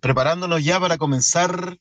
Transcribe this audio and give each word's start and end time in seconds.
Preparándonos 0.00 0.64
ya 0.64 0.78
para 0.78 0.98
comenzar 0.98 1.78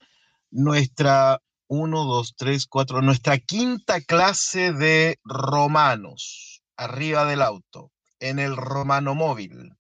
nuestra 0.50 1.42
1, 1.68 2.04
2, 2.04 2.36
3, 2.36 2.66
4, 2.68 3.02
nuestra 3.02 3.38
quinta 3.38 4.02
clase 4.02 4.74
de 4.74 5.20
romanos, 5.24 6.64
arriba 6.76 7.26
del 7.26 7.44
auto, 7.44 7.92
en 8.20 8.40
el 8.40 8.58
romano 8.58 9.14
móvil. 9.14 9.74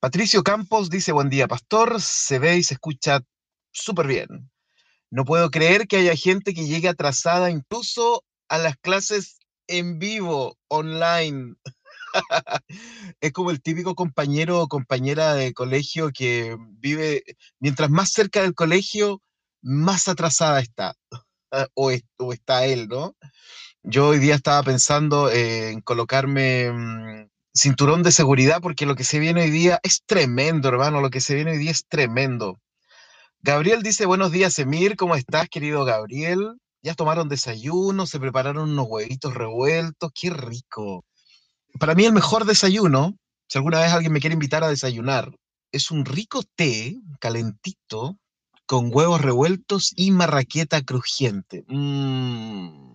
Patricio 0.00 0.42
Campos 0.42 0.90
dice, 0.90 1.12
buen 1.12 1.30
día, 1.30 1.46
pastor, 1.46 2.00
se 2.00 2.40
ve 2.40 2.56
y 2.56 2.62
se 2.64 2.74
escucha 2.74 3.20
súper 3.74 4.06
bien. 4.06 4.50
No 5.10 5.24
puedo 5.24 5.50
creer 5.50 5.86
que 5.86 5.98
haya 5.98 6.16
gente 6.16 6.54
que 6.54 6.66
llegue 6.66 6.88
atrasada 6.88 7.50
incluso 7.50 8.24
a 8.48 8.58
las 8.58 8.76
clases 8.76 9.38
en 9.66 9.98
vivo, 9.98 10.56
online. 10.68 11.54
es 13.20 13.32
como 13.32 13.50
el 13.50 13.62
típico 13.62 13.94
compañero 13.94 14.60
o 14.60 14.68
compañera 14.68 15.34
de 15.34 15.52
colegio 15.52 16.10
que 16.12 16.56
vive, 16.78 17.22
mientras 17.60 17.90
más 17.90 18.10
cerca 18.12 18.42
del 18.42 18.54
colegio, 18.54 19.22
más 19.62 20.08
atrasada 20.08 20.60
está, 20.60 20.94
o, 21.74 21.90
está 22.32 22.66
él, 22.66 22.88
¿no? 22.88 23.16
Yo 23.82 24.08
hoy 24.08 24.18
día 24.18 24.34
estaba 24.34 24.62
pensando 24.62 25.30
en 25.30 25.80
colocarme 25.82 26.72
mm, 26.72 27.28
cinturón 27.52 28.02
de 28.02 28.12
seguridad 28.12 28.60
porque 28.62 28.86
lo 28.86 28.96
que 28.96 29.04
se 29.04 29.18
viene 29.18 29.42
hoy 29.42 29.50
día 29.50 29.78
es 29.82 30.02
tremendo, 30.06 30.68
hermano, 30.68 31.00
lo 31.00 31.10
que 31.10 31.20
se 31.20 31.34
viene 31.34 31.52
hoy 31.52 31.58
día 31.58 31.70
es 31.70 31.86
tremendo. 31.86 32.60
Gabriel 33.46 33.82
dice, 33.82 34.06
buenos 34.06 34.32
días, 34.32 34.58
Emir, 34.58 34.96
¿cómo 34.96 35.16
estás, 35.16 35.50
querido 35.50 35.84
Gabriel? 35.84 36.54
Ya 36.80 36.94
tomaron 36.94 37.28
desayuno, 37.28 38.06
se 38.06 38.18
prepararon 38.18 38.70
unos 38.70 38.86
huevitos 38.88 39.34
revueltos, 39.34 40.12
qué 40.18 40.30
rico. 40.30 41.04
Para 41.78 41.94
mí 41.94 42.06
el 42.06 42.14
mejor 42.14 42.46
desayuno, 42.46 43.18
si 43.46 43.58
alguna 43.58 43.80
vez 43.80 43.92
alguien 43.92 44.14
me 44.14 44.20
quiere 44.20 44.32
invitar 44.32 44.64
a 44.64 44.68
desayunar, 44.68 45.30
es 45.72 45.90
un 45.90 46.06
rico 46.06 46.42
té 46.56 46.96
calentito 47.20 48.16
con 48.64 48.88
huevos 48.90 49.20
revueltos 49.20 49.92
y 49.94 50.10
marraqueta 50.10 50.80
crujiente. 50.80 51.66
Mm. 51.68 52.94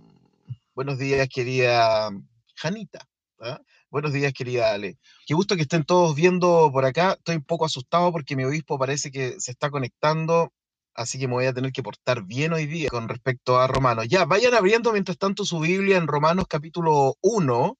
Buenos 0.73 0.97
días, 0.97 1.29
querida 1.29 2.09
Janita. 2.55 3.07
¿ah? 3.39 3.61
Buenos 3.91 4.13
días, 4.13 4.33
querida 4.33 4.71
Ale. 4.71 4.99
Qué 5.25 5.33
gusto 5.33 5.55
que 5.55 5.63
estén 5.63 5.83
todos 5.83 6.15
viendo 6.15 6.69
por 6.71 6.85
acá. 6.85 7.13
Estoy 7.13 7.37
un 7.37 7.43
poco 7.43 7.65
asustado 7.65 8.11
porque 8.11 8.35
mi 8.35 8.43
obispo 8.43 8.77
parece 8.77 9.09
que 9.09 9.39
se 9.39 9.49
está 9.49 9.71
conectando, 9.71 10.53
así 10.93 11.17
que 11.17 11.27
me 11.27 11.33
voy 11.33 11.45
a 11.47 11.53
tener 11.53 11.71
que 11.71 11.81
portar 11.81 12.21
bien 12.23 12.53
hoy 12.53 12.67
día 12.67 12.89
con 12.89 13.09
respecto 13.09 13.59
a 13.59 13.65
Romanos. 13.65 14.07
Ya, 14.07 14.25
vayan 14.25 14.53
abriendo 14.53 14.91
mientras 14.91 15.17
tanto 15.17 15.43
su 15.43 15.59
Biblia 15.59 15.97
en 15.97 16.05
Romanos 16.05 16.45
capítulo 16.47 17.15
1, 17.21 17.77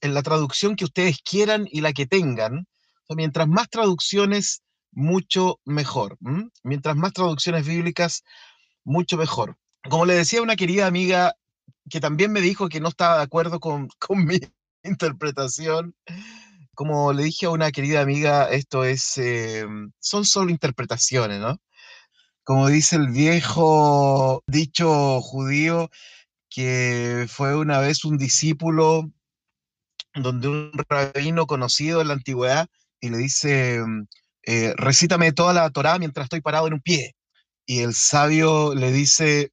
en 0.00 0.14
la 0.14 0.24
traducción 0.24 0.74
que 0.74 0.86
ustedes 0.86 1.18
quieran 1.22 1.68
y 1.70 1.82
la 1.82 1.92
que 1.92 2.06
tengan. 2.06 2.66
mientras 3.08 3.46
más 3.46 3.68
traducciones, 3.68 4.62
mucho 4.90 5.60
mejor. 5.64 6.18
Mientras 6.64 6.96
más 6.96 7.12
traducciones 7.12 7.64
bíblicas, 7.64 8.24
mucho 8.82 9.16
mejor. 9.16 9.56
Como 9.88 10.04
le 10.04 10.14
decía 10.14 10.42
una 10.42 10.56
querida 10.56 10.88
amiga 10.88 11.36
que 11.88 12.00
también 12.00 12.32
me 12.32 12.40
dijo 12.40 12.68
que 12.68 12.80
no 12.80 12.88
estaba 12.88 13.18
de 13.18 13.22
acuerdo 13.22 13.60
con, 13.60 13.88
conmigo 14.00 14.48
interpretación. 14.84 15.94
Como 16.74 17.12
le 17.12 17.24
dije 17.24 17.46
a 17.46 17.50
una 17.50 17.70
querida 17.70 18.00
amiga, 18.00 18.50
esto 18.50 18.84
es, 18.84 19.18
eh, 19.18 19.66
son 20.00 20.24
solo 20.24 20.50
interpretaciones, 20.50 21.40
¿no? 21.40 21.60
Como 22.44 22.68
dice 22.68 22.96
el 22.96 23.08
viejo 23.08 24.42
dicho 24.46 25.20
judío, 25.20 25.90
que 26.50 27.26
fue 27.28 27.56
una 27.56 27.78
vez 27.78 28.04
un 28.04 28.18
discípulo 28.18 29.10
donde 30.14 30.48
un 30.48 30.72
rabino 30.88 31.46
conocido 31.46 32.00
en 32.00 32.08
la 32.08 32.14
antigüedad 32.14 32.68
y 33.00 33.10
le 33.10 33.18
dice, 33.18 33.80
eh, 34.44 34.74
recítame 34.76 35.32
toda 35.32 35.52
la 35.52 35.70
Torá 35.70 35.98
mientras 35.98 36.24
estoy 36.24 36.40
parado 36.40 36.66
en 36.66 36.74
un 36.74 36.80
pie. 36.80 37.14
Y 37.66 37.80
el 37.80 37.94
sabio 37.94 38.74
le 38.74 38.92
dice, 38.92 39.52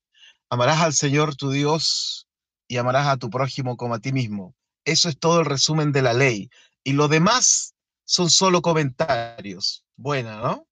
amarás 0.50 0.81
al 0.81 0.94
Señor 0.94 1.35
tu 1.35 1.51
Dios 1.51 2.28
y 2.68 2.78
amarás 2.78 3.07
a 3.07 3.18
tu 3.18 3.29
prójimo 3.29 3.78
como 3.78 3.95
a 3.95 4.00
ti 4.00 4.12
mismo. 4.12 4.56
Eso 4.85 5.09
es 5.09 5.19
todo 5.19 5.40
el 5.40 5.45
resumen 5.45 5.91
de 5.91 6.01
la 6.01 6.13
ley. 6.13 6.50
Y 6.84 6.94
lo 6.94 7.07
demás 7.07 7.75
son 8.06 8.29
solo 8.29 8.62
comentarios. 8.62 9.85
Buena, 9.95 10.41
¿no? 10.41 10.67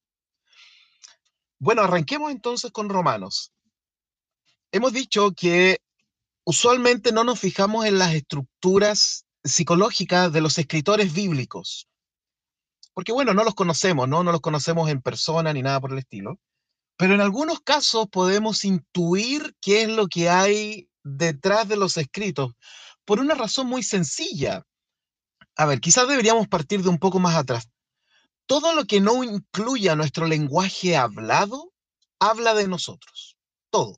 Bueno, 1.59 1.81
arranquemos 1.81 2.31
entonces 2.31 2.71
con 2.71 2.89
Romanos. 2.89 3.51
Hemos 4.71 4.93
dicho 4.93 5.31
que 5.31 5.79
usualmente 6.43 7.11
no 7.11 7.23
nos 7.23 7.39
fijamos 7.39 7.85
en 7.85 7.99
las 7.99 8.13
estructuras 8.13 9.25
psicológicas 9.43 10.31
de 10.31 10.41
los 10.41 10.57
escritores 10.57 11.13
bíblicos. 11.13 11.87
Porque 12.93 13.11
bueno, 13.11 13.33
no 13.33 13.43
los 13.43 13.55
conocemos, 13.55 14.07
¿no? 14.07 14.23
No 14.23 14.31
los 14.31 14.41
conocemos 14.41 14.89
en 14.89 15.01
persona 15.01 15.53
ni 15.53 15.61
nada 15.61 15.79
por 15.79 15.91
el 15.91 15.99
estilo. 15.99 16.39
Pero 16.97 17.13
en 17.13 17.21
algunos 17.21 17.59
casos 17.61 18.07
podemos 18.11 18.65
intuir 18.65 19.55
qué 19.61 19.83
es 19.83 19.89
lo 19.89 20.07
que 20.07 20.29
hay 20.29 20.89
detrás 21.03 21.67
de 21.67 21.77
los 21.77 21.97
escritos 21.97 22.53
por 23.07 23.21
una 23.21 23.35
razón 23.35 23.67
muy 23.67 23.83
sencilla. 23.83 24.67
A 25.55 25.65
ver, 25.65 25.79
quizás 25.79 26.09
deberíamos 26.09 26.49
partir 26.49 26.83
de 26.83 26.89
un 26.89 26.99
poco 26.99 27.19
más 27.19 27.37
atrás. 27.37 27.69
Todo 28.45 28.75
lo 28.75 28.83
que 28.83 28.99
no 28.99 29.23
incluya 29.23 29.95
nuestro 29.95 30.27
lenguaje 30.27 30.97
hablado, 30.97 31.71
habla 32.19 32.53
de 32.53 32.67
nosotros. 32.67 33.37
Todo. 33.69 33.97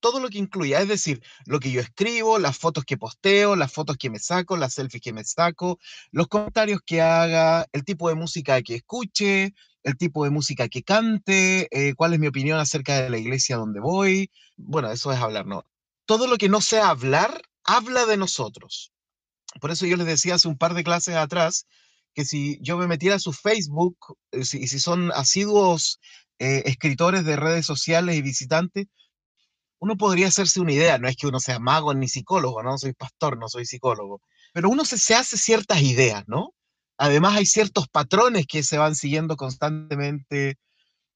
Todo 0.00 0.18
lo 0.18 0.28
que 0.28 0.38
incluya, 0.38 0.80
es 0.80 0.88
decir, 0.88 1.22
lo 1.46 1.60
que 1.60 1.70
yo 1.70 1.80
escribo, 1.80 2.40
las 2.40 2.58
fotos 2.58 2.84
que 2.84 2.98
posteo, 2.98 3.54
las 3.54 3.72
fotos 3.72 3.96
que 3.96 4.10
me 4.10 4.18
saco, 4.18 4.56
las 4.56 4.74
selfies 4.74 5.02
que 5.02 5.12
me 5.12 5.22
saco, 5.22 5.78
los 6.10 6.26
comentarios 6.26 6.80
que 6.84 7.00
haga, 7.00 7.66
el 7.72 7.84
tipo 7.84 8.08
de 8.08 8.16
música 8.16 8.60
que 8.62 8.74
escuche, 8.74 9.54
el 9.84 9.96
tipo 9.96 10.24
de 10.24 10.30
música 10.30 10.68
que 10.68 10.82
cante, 10.82 11.68
eh, 11.70 11.94
cuál 11.94 12.12
es 12.14 12.18
mi 12.18 12.26
opinión 12.26 12.58
acerca 12.58 13.02
de 13.02 13.10
la 13.10 13.18
iglesia 13.18 13.56
donde 13.56 13.78
voy. 13.78 14.32
Bueno, 14.56 14.90
eso 14.90 15.12
es 15.12 15.18
hablar, 15.20 15.46
¿no? 15.46 15.64
Todo 16.06 16.26
lo 16.26 16.38
que 16.38 16.48
no 16.48 16.60
sea 16.60 16.88
hablar 16.88 17.40
habla 17.66 18.06
de 18.06 18.16
nosotros. 18.16 18.92
Por 19.60 19.70
eso 19.70 19.86
yo 19.86 19.96
les 19.96 20.06
decía 20.06 20.34
hace 20.34 20.48
un 20.48 20.58
par 20.58 20.74
de 20.74 20.84
clases 20.84 21.16
atrás 21.16 21.66
que 22.14 22.24
si 22.24 22.58
yo 22.62 22.78
me 22.78 22.86
metiera 22.86 23.16
a 23.16 23.20
su 23.20 23.32
Facebook, 23.32 23.96
y 24.32 24.40
eh, 24.40 24.44
si, 24.44 24.66
si 24.66 24.78
son 24.80 25.12
asiduos 25.12 26.00
eh, 26.38 26.62
escritores 26.66 27.24
de 27.24 27.36
redes 27.36 27.66
sociales 27.66 28.16
y 28.16 28.22
visitantes, 28.22 28.86
uno 29.78 29.96
podría 29.96 30.28
hacerse 30.28 30.60
una 30.60 30.72
idea, 30.72 30.98
no 30.98 31.08
es 31.08 31.16
que 31.16 31.26
uno 31.26 31.40
sea 31.40 31.58
mago 31.58 31.92
ni 31.92 32.08
psicólogo, 32.08 32.62
no 32.62 32.78
soy 32.78 32.94
pastor, 32.94 33.38
no 33.38 33.48
soy 33.48 33.66
psicólogo, 33.66 34.22
pero 34.54 34.70
uno 34.70 34.84
se, 34.86 34.96
se 34.98 35.14
hace 35.14 35.36
ciertas 35.36 35.82
ideas, 35.82 36.24
¿no? 36.26 36.54
Además 36.98 37.36
hay 37.36 37.46
ciertos 37.46 37.88
patrones 37.88 38.46
que 38.46 38.62
se 38.62 38.78
van 38.78 38.94
siguiendo 38.94 39.36
constantemente 39.36 40.56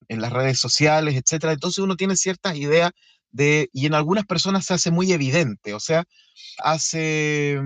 en 0.09 0.21
las 0.21 0.33
redes 0.33 0.59
sociales, 0.59 1.15
etcétera. 1.15 1.53
Entonces 1.55 1.79
uno 1.79 1.97
tiene 1.97 2.17
ciertas 2.17 2.57
ideas 2.57 2.91
y 3.33 3.87
en 3.87 3.95
algunas 3.95 4.27
personas 4.27 4.67
se 4.67 4.75
hace 4.75 4.91
muy 4.91 5.13
evidente, 5.13 5.75
o 5.75 5.81
sea, 5.81 6.05
hace 6.59 7.61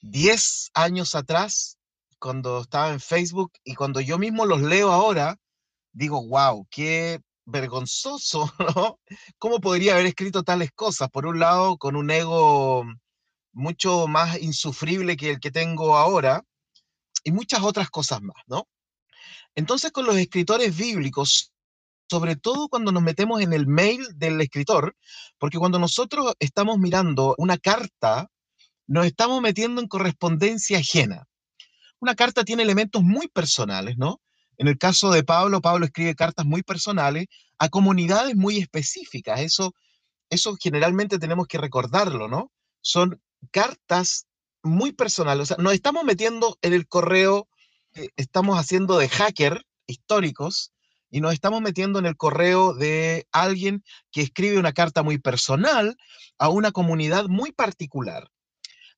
10 0.00 0.70
mm, 0.74 0.80
años 0.80 1.14
atrás, 1.14 1.78
cuando 2.18 2.62
estaba 2.62 2.92
en 2.92 3.00
Facebook 3.00 3.52
y 3.64 3.74
cuando 3.74 4.00
yo 4.00 4.18
mismo 4.18 4.46
los 4.46 4.62
leo 4.62 4.90
ahora, 4.90 5.36
digo, 5.92 6.26
wow, 6.26 6.66
qué 6.70 7.20
vergonzoso. 7.44 8.52
¿Cómo 9.38 9.60
podría 9.60 9.94
haber 9.94 10.06
escrito 10.06 10.42
tales 10.42 10.70
cosas? 10.72 11.10
Por 11.10 11.26
un 11.26 11.38
lado, 11.38 11.76
con 11.76 11.96
un 11.96 12.10
ego 12.10 12.84
mucho 13.52 14.08
más 14.08 14.40
insufrible 14.40 15.16
que 15.16 15.30
el 15.30 15.40
que 15.40 15.50
tengo 15.50 15.96
ahora, 15.96 16.42
y 17.22 17.32
muchas 17.32 17.62
otras 17.62 17.90
cosas 17.90 18.20
más, 18.22 18.36
¿no? 18.46 18.68
Entonces, 19.54 19.92
con 19.92 20.04
los 20.04 20.16
escritores 20.16 20.76
bíblicos 20.76 21.53
sobre 22.08 22.36
todo 22.36 22.68
cuando 22.68 22.92
nos 22.92 23.02
metemos 23.02 23.40
en 23.40 23.52
el 23.52 23.66
mail 23.66 24.06
del 24.14 24.40
escritor, 24.40 24.96
porque 25.38 25.58
cuando 25.58 25.78
nosotros 25.78 26.34
estamos 26.38 26.78
mirando 26.78 27.34
una 27.38 27.58
carta, 27.58 28.30
nos 28.86 29.06
estamos 29.06 29.40
metiendo 29.40 29.80
en 29.80 29.88
correspondencia 29.88 30.78
ajena. 30.78 31.26
Una 32.00 32.14
carta 32.14 32.44
tiene 32.44 32.62
elementos 32.62 33.02
muy 33.02 33.28
personales, 33.28 33.96
¿no? 33.96 34.20
En 34.58 34.68
el 34.68 34.78
caso 34.78 35.10
de 35.10 35.24
Pablo, 35.24 35.60
Pablo 35.60 35.86
escribe 35.86 36.14
cartas 36.14 36.44
muy 36.46 36.62
personales 36.62 37.26
a 37.58 37.68
comunidades 37.68 38.36
muy 38.36 38.58
específicas. 38.58 39.40
Eso, 39.40 39.74
eso 40.28 40.56
generalmente 40.60 41.18
tenemos 41.18 41.46
que 41.46 41.58
recordarlo, 41.58 42.28
¿no? 42.28 42.52
Son 42.82 43.20
cartas 43.50 44.26
muy 44.62 44.92
personales. 44.92 45.44
O 45.44 45.46
sea, 45.46 45.56
nos 45.62 45.72
estamos 45.72 46.04
metiendo 46.04 46.58
en 46.62 46.74
el 46.74 46.86
correo, 46.86 47.48
eh, 47.94 48.10
estamos 48.16 48.58
haciendo 48.58 48.98
de 48.98 49.08
hacker 49.08 49.64
históricos 49.86 50.73
y 51.14 51.20
nos 51.20 51.32
estamos 51.32 51.60
metiendo 51.62 52.00
en 52.00 52.06
el 52.06 52.16
correo 52.16 52.74
de 52.74 53.28
alguien 53.30 53.84
que 54.10 54.20
escribe 54.20 54.58
una 54.58 54.72
carta 54.72 55.04
muy 55.04 55.18
personal 55.18 55.96
a 56.38 56.48
una 56.48 56.72
comunidad 56.72 57.26
muy 57.26 57.52
particular. 57.52 58.32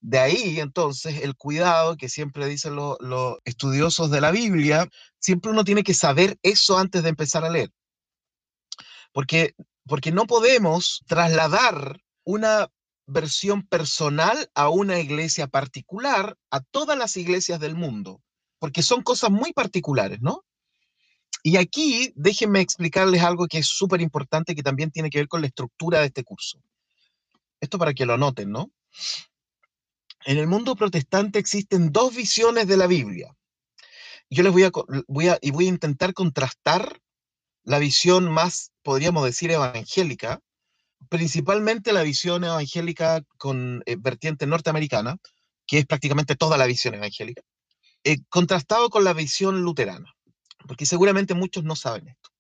De 0.01 0.19
ahí, 0.19 0.59
entonces, 0.59 1.21
el 1.21 1.37
cuidado 1.37 1.99
que 1.99 2.09
siempre 2.09 2.47
dicen 2.47 2.75
los, 2.75 2.97
estudiosos 3.45 4.11
de 4.11 4.23
la 4.23 4.31
Biblia, 4.31 4.89
siempre 5.19 5.51
uno 5.51 5.63
tiene 5.63 5.85
que 5.85 5.93
saber 5.93 6.39
eso 6.43 6.79
antes 6.79 7.03
de 7.03 7.11
empezar 7.11 7.45
a 7.45 7.51
leer. 7.51 7.71
Porque, 9.13 9.55
porque 9.85 10.11
no 10.11 10.27
podemos 10.27 11.03
trasladar 11.07 12.01
una 12.25 12.71
versión 13.07 13.63
personal 13.67 14.51
a 14.55 14.71
una 14.71 15.01
iglesia 15.01 15.49
particular, 15.49 16.39
a 16.51 16.61
todas 16.61 16.97
las 16.97 17.15
iglesias 17.19 17.61
del 17.61 17.75
mundo, 17.75 18.23
porque 18.59 18.83
son 18.83 19.03
cosas 19.03 19.31
muy 19.31 19.53
particulares, 19.53 20.23
¿no? 20.23 20.46
Y 21.47 21.59
aquí 21.59 22.13
déjenme 22.17 22.61
explicarles 22.61 23.23
algo 23.23 23.47
que 23.47 23.59
es 23.59 23.69
súper 23.69 24.01
importante, 24.01 24.57
que 24.57 24.65
también 24.65 24.91
tiene 24.91 25.11
que 25.11 25.19
ver 25.19 25.29
con 25.29 25.43
la 25.43 25.47
estructura 25.47 26.01
de 26.01 26.07
este 26.07 26.25
curso. 26.25 26.61
Esto 27.61 27.79
para 27.79 27.95
que 27.95 28.05
lo 28.05 28.15
anoten, 28.15 28.51
¿no? 28.51 28.73
En 30.25 30.39
el 30.39 30.49
mundo 30.49 30.75
protestante 30.75 31.39
existen 31.39 31.93
dos 31.93 32.17
visiones 32.17 32.67
de 32.67 32.77
la 32.77 32.89
Biblia. 32.89 33.33
Yo 34.29 34.43
les 34.43 34.53
voy 34.53 34.65
a, 34.65 35.39
y 35.41 35.53
voy 35.53 35.67
a 35.67 35.69
intentar 35.69 36.15
contrastar 36.15 37.01
la 37.63 37.79
visión 37.79 38.29
más, 38.29 38.73
podríamos 38.83 39.25
decir, 39.25 39.53
evangélica, 39.53 40.41
principalmente 41.09 41.93
la 41.93 42.03
visión 42.03 42.43
evangélica 42.43 43.23
con 43.39 43.85
eh, 43.87 43.95
vertiente 43.97 44.49
norteamericana, 44.49 45.17
que 45.65 45.79
es 45.79 45.87
prácticamente 45.87 46.35
toda 46.35 46.59
la 46.59 46.67
visión 46.67 46.95
evangélica, 46.95 47.43
eh, 48.03 48.17
contrastado 48.31 48.91
con 48.91 49.05
la 49.05 49.13
visión 49.13 49.63
luterana, 49.63 50.16
porque 50.67 50.87
seguramente 50.87 51.35
muchos 51.35 51.65
no 51.65 51.77
saben 51.77 52.09
esto. 52.09 52.31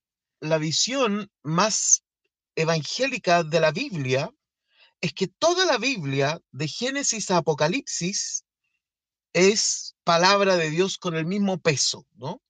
La 0.40 0.58
visión 0.58 1.30
más 1.42 2.04
evangélica 2.54 3.42
de 3.44 3.60
la 3.60 3.70
Biblia 3.70 4.30
es 5.00 5.12
que 5.12 5.28
toda 5.28 5.64
la 5.66 5.78
Biblia, 5.78 6.40
de 6.52 6.68
Génesis 6.68 7.30
a 7.30 7.38
Apocalipsis, 7.38 8.44
es 9.32 9.94
palabra 10.04 10.56
de 10.56 10.70
Dios 10.70 10.98
con 10.98 11.14
el 11.14 11.26
mismo 11.26 11.58
peso, 11.58 12.06
¿no? 12.14 12.40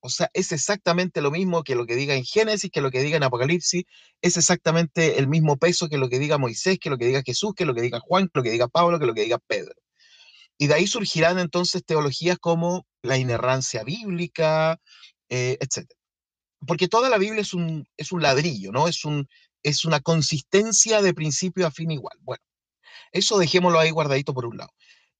O 0.00 0.08
sea, 0.08 0.28
es 0.34 0.50
exactamente 0.50 1.20
lo 1.20 1.30
mismo 1.30 1.62
que 1.62 1.76
lo 1.76 1.86
que 1.86 1.94
diga 1.94 2.14
en 2.14 2.24
Génesis, 2.24 2.72
que 2.72 2.80
lo 2.80 2.90
que 2.90 3.00
diga 3.00 3.16
en 3.16 3.22
Apocalipsis, 3.22 3.84
es 4.20 4.36
exactamente 4.36 5.20
el 5.20 5.28
mismo 5.28 5.56
peso 5.56 5.88
que 5.88 5.98
lo 5.98 6.08
que 6.08 6.18
diga 6.18 6.38
Moisés, 6.38 6.80
que 6.80 6.90
lo 6.90 6.98
que 6.98 7.06
diga 7.06 7.22
Jesús, 7.24 7.54
que 7.54 7.64
lo 7.64 7.72
que 7.72 7.82
diga 7.82 8.00
Juan, 8.00 8.24
que 8.26 8.32
lo 8.34 8.42
que 8.42 8.50
diga 8.50 8.66
Pablo, 8.66 8.98
que 8.98 9.06
lo 9.06 9.14
que 9.14 9.22
diga 9.22 9.38
Pedro. 9.38 9.76
Y 10.58 10.66
de 10.66 10.74
ahí 10.74 10.88
surgirán 10.88 11.38
entonces 11.38 11.84
teologías 11.84 12.38
como 12.38 12.84
la 13.02 13.16
inerrancia 13.16 13.84
bíblica, 13.84 14.80
eh, 15.32 15.56
etc. 15.60 15.88
Porque 16.66 16.88
toda 16.88 17.08
la 17.08 17.16
Biblia 17.16 17.40
es 17.40 17.54
un, 17.54 17.88
es 17.96 18.12
un 18.12 18.20
ladrillo, 18.20 18.70
¿no? 18.70 18.86
Es 18.86 19.06
un, 19.06 19.26
es 19.62 19.86
una 19.86 20.00
consistencia 20.00 21.00
de 21.00 21.14
principio 21.14 21.66
a 21.66 21.70
fin 21.70 21.90
igual. 21.90 22.18
Bueno, 22.20 22.44
eso 23.12 23.38
dejémoslo 23.38 23.78
ahí 23.78 23.90
guardadito 23.90 24.34
por 24.34 24.44
un 24.44 24.58
lado. 24.58 24.70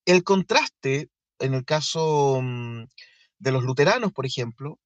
El 0.05 0.23
contraste, 0.23 1.09
en 1.39 1.55
el 1.55 1.65
caso 1.65 2.41
mm, 2.43 2.85
de 3.39 3.53
los 3.53 3.65
luteranos, 3.65 4.13
por 4.13 4.27
ejemplo, 4.27 4.79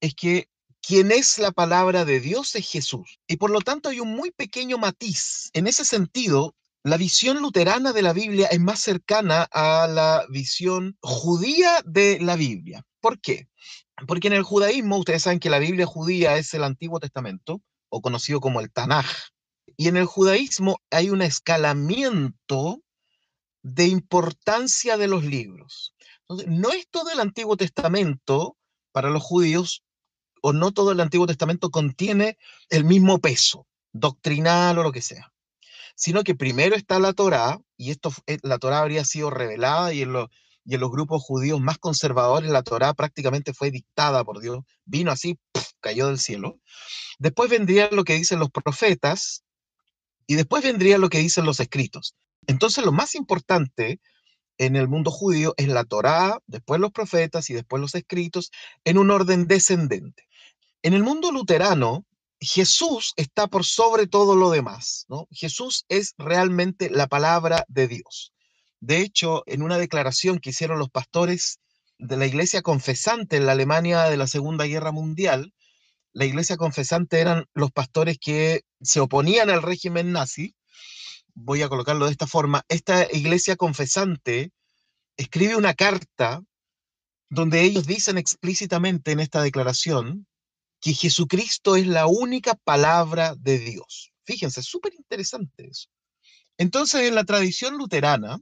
es 0.00 0.14
que 0.14 0.48
quien 0.80 1.10
es 1.10 1.38
la 1.38 1.50
palabra 1.50 2.04
de 2.04 2.20
Dios 2.20 2.54
es 2.54 2.70
Jesús. 2.70 3.18
Y 3.26 3.38
por 3.38 3.50
lo 3.50 3.62
tanto 3.62 3.88
hay 3.88 3.98
un 3.98 4.14
muy 4.14 4.30
pequeño 4.30 4.78
matiz. 4.78 5.50
En 5.54 5.66
ese 5.66 5.84
sentido, 5.84 6.54
la 6.84 6.98
visión 6.98 7.38
luterana 7.42 7.92
de 7.92 8.02
la 8.02 8.12
Biblia 8.12 8.46
es 8.46 8.60
más 8.60 8.78
cercana 8.78 9.48
a 9.50 9.88
la 9.88 10.24
visión 10.28 10.96
judía 11.00 11.82
de 11.84 12.20
la 12.20 12.36
Biblia. 12.36 12.86
¿Por 13.00 13.20
qué? 13.20 13.48
Porque 14.06 14.28
en 14.28 14.34
el 14.34 14.42
judaísmo, 14.42 14.98
ustedes 14.98 15.22
saben 15.22 15.40
que 15.40 15.50
la 15.50 15.58
Biblia 15.58 15.86
judía 15.86 16.36
es 16.36 16.52
el 16.54 16.64
Antiguo 16.64 17.00
Testamento, 17.00 17.60
o 17.88 18.00
conocido 18.00 18.40
como 18.40 18.60
el 18.60 18.72
Tanaj. 18.72 19.06
Y 19.76 19.88
en 19.88 19.96
el 19.96 20.06
judaísmo 20.06 20.78
hay 20.90 21.10
un 21.10 21.22
escalamiento 21.22 22.82
de 23.62 23.86
importancia 23.86 24.96
de 24.96 25.08
los 25.08 25.24
libros. 25.24 25.94
No 26.46 26.70
es 26.70 26.88
todo 26.88 27.10
el 27.10 27.20
Antiguo 27.20 27.56
Testamento 27.56 28.56
para 28.92 29.10
los 29.10 29.22
judíos, 29.22 29.84
o 30.42 30.52
no 30.52 30.72
todo 30.72 30.92
el 30.92 31.00
Antiguo 31.00 31.26
Testamento 31.26 31.70
contiene 31.70 32.36
el 32.68 32.84
mismo 32.84 33.18
peso 33.20 33.66
doctrinal 33.92 34.78
o 34.78 34.82
lo 34.82 34.92
que 34.92 35.02
sea, 35.02 35.32
sino 35.94 36.24
que 36.24 36.34
primero 36.34 36.74
está 36.74 36.98
la 36.98 37.12
Torá, 37.12 37.60
y 37.76 37.90
esto, 37.90 38.12
eh, 38.26 38.38
la 38.42 38.58
Torá 38.58 38.80
habría 38.80 39.04
sido 39.04 39.30
revelada 39.30 39.92
y 39.92 40.02
en, 40.02 40.12
y 40.64 40.74
en 40.74 40.80
los 40.80 40.90
grupos 40.90 41.22
judíos 41.22 41.60
más 41.60 41.78
conservadores 41.78 42.50
la 42.50 42.62
Torá 42.62 42.94
prácticamente 42.94 43.52
fue 43.52 43.70
dictada 43.70 44.24
por 44.24 44.40
Dios, 44.40 44.60
vino 44.84 45.10
así, 45.10 45.38
cayó 45.80 46.08
del 46.08 46.18
cielo. 46.18 46.60
Después 47.18 47.50
vendría 47.50 47.88
lo 47.90 48.04
que 48.04 48.14
dicen 48.14 48.38
los 48.38 48.50
profetas 48.50 49.44
y 50.26 50.34
después 50.34 50.62
vendría 50.62 50.98
lo 50.98 51.08
que 51.08 51.18
dicen 51.18 51.44
los 51.44 51.60
escritos. 51.60 52.14
Entonces 52.46 52.84
lo 52.84 52.92
más 52.92 53.14
importante 53.14 54.00
en 54.58 54.76
el 54.76 54.88
mundo 54.88 55.10
judío 55.10 55.54
es 55.56 55.68
la 55.68 55.84
Torá, 55.84 56.38
después 56.46 56.80
los 56.80 56.92
profetas 56.92 57.50
y 57.50 57.54
después 57.54 57.80
los 57.80 57.94
escritos, 57.94 58.50
en 58.84 58.98
un 58.98 59.10
orden 59.10 59.46
descendente. 59.46 60.28
En 60.82 60.94
el 60.94 61.02
mundo 61.02 61.32
luterano, 61.32 62.04
Jesús 62.40 63.12
está 63.16 63.46
por 63.46 63.64
sobre 63.64 64.06
todo 64.06 64.34
lo 64.36 64.50
demás, 64.50 65.06
¿no? 65.08 65.28
Jesús 65.30 65.84
es 65.88 66.14
realmente 66.18 66.90
la 66.90 67.06
palabra 67.06 67.64
de 67.68 67.88
Dios. 67.88 68.31
De 68.82 68.98
hecho, 68.98 69.44
en 69.46 69.62
una 69.62 69.78
declaración 69.78 70.40
que 70.40 70.50
hicieron 70.50 70.80
los 70.80 70.90
pastores 70.90 71.60
de 71.98 72.16
la 72.16 72.26
iglesia 72.26 72.62
confesante 72.62 73.36
en 73.36 73.46
la 73.46 73.52
Alemania 73.52 74.02
de 74.10 74.16
la 74.16 74.26
Segunda 74.26 74.64
Guerra 74.64 74.90
Mundial, 74.90 75.54
la 76.12 76.24
iglesia 76.24 76.56
confesante 76.56 77.20
eran 77.20 77.46
los 77.54 77.70
pastores 77.70 78.18
que 78.18 78.62
se 78.80 78.98
oponían 78.98 79.50
al 79.50 79.62
régimen 79.62 80.10
nazi. 80.10 80.56
Voy 81.32 81.62
a 81.62 81.68
colocarlo 81.68 82.06
de 82.06 82.10
esta 82.10 82.26
forma. 82.26 82.64
Esta 82.68 83.06
iglesia 83.12 83.54
confesante 83.54 84.50
escribe 85.16 85.54
una 85.54 85.74
carta 85.74 86.42
donde 87.30 87.62
ellos 87.62 87.86
dicen 87.86 88.18
explícitamente 88.18 89.12
en 89.12 89.20
esta 89.20 89.42
declaración 89.42 90.26
que 90.80 90.92
Jesucristo 90.92 91.76
es 91.76 91.86
la 91.86 92.08
única 92.08 92.54
palabra 92.54 93.36
de 93.38 93.60
Dios. 93.60 94.12
Fíjense, 94.24 94.60
súper 94.60 94.92
interesante 94.94 95.68
eso. 95.68 95.88
Entonces, 96.58 97.02
en 97.02 97.14
la 97.14 97.22
tradición 97.22 97.78
luterana, 97.78 98.40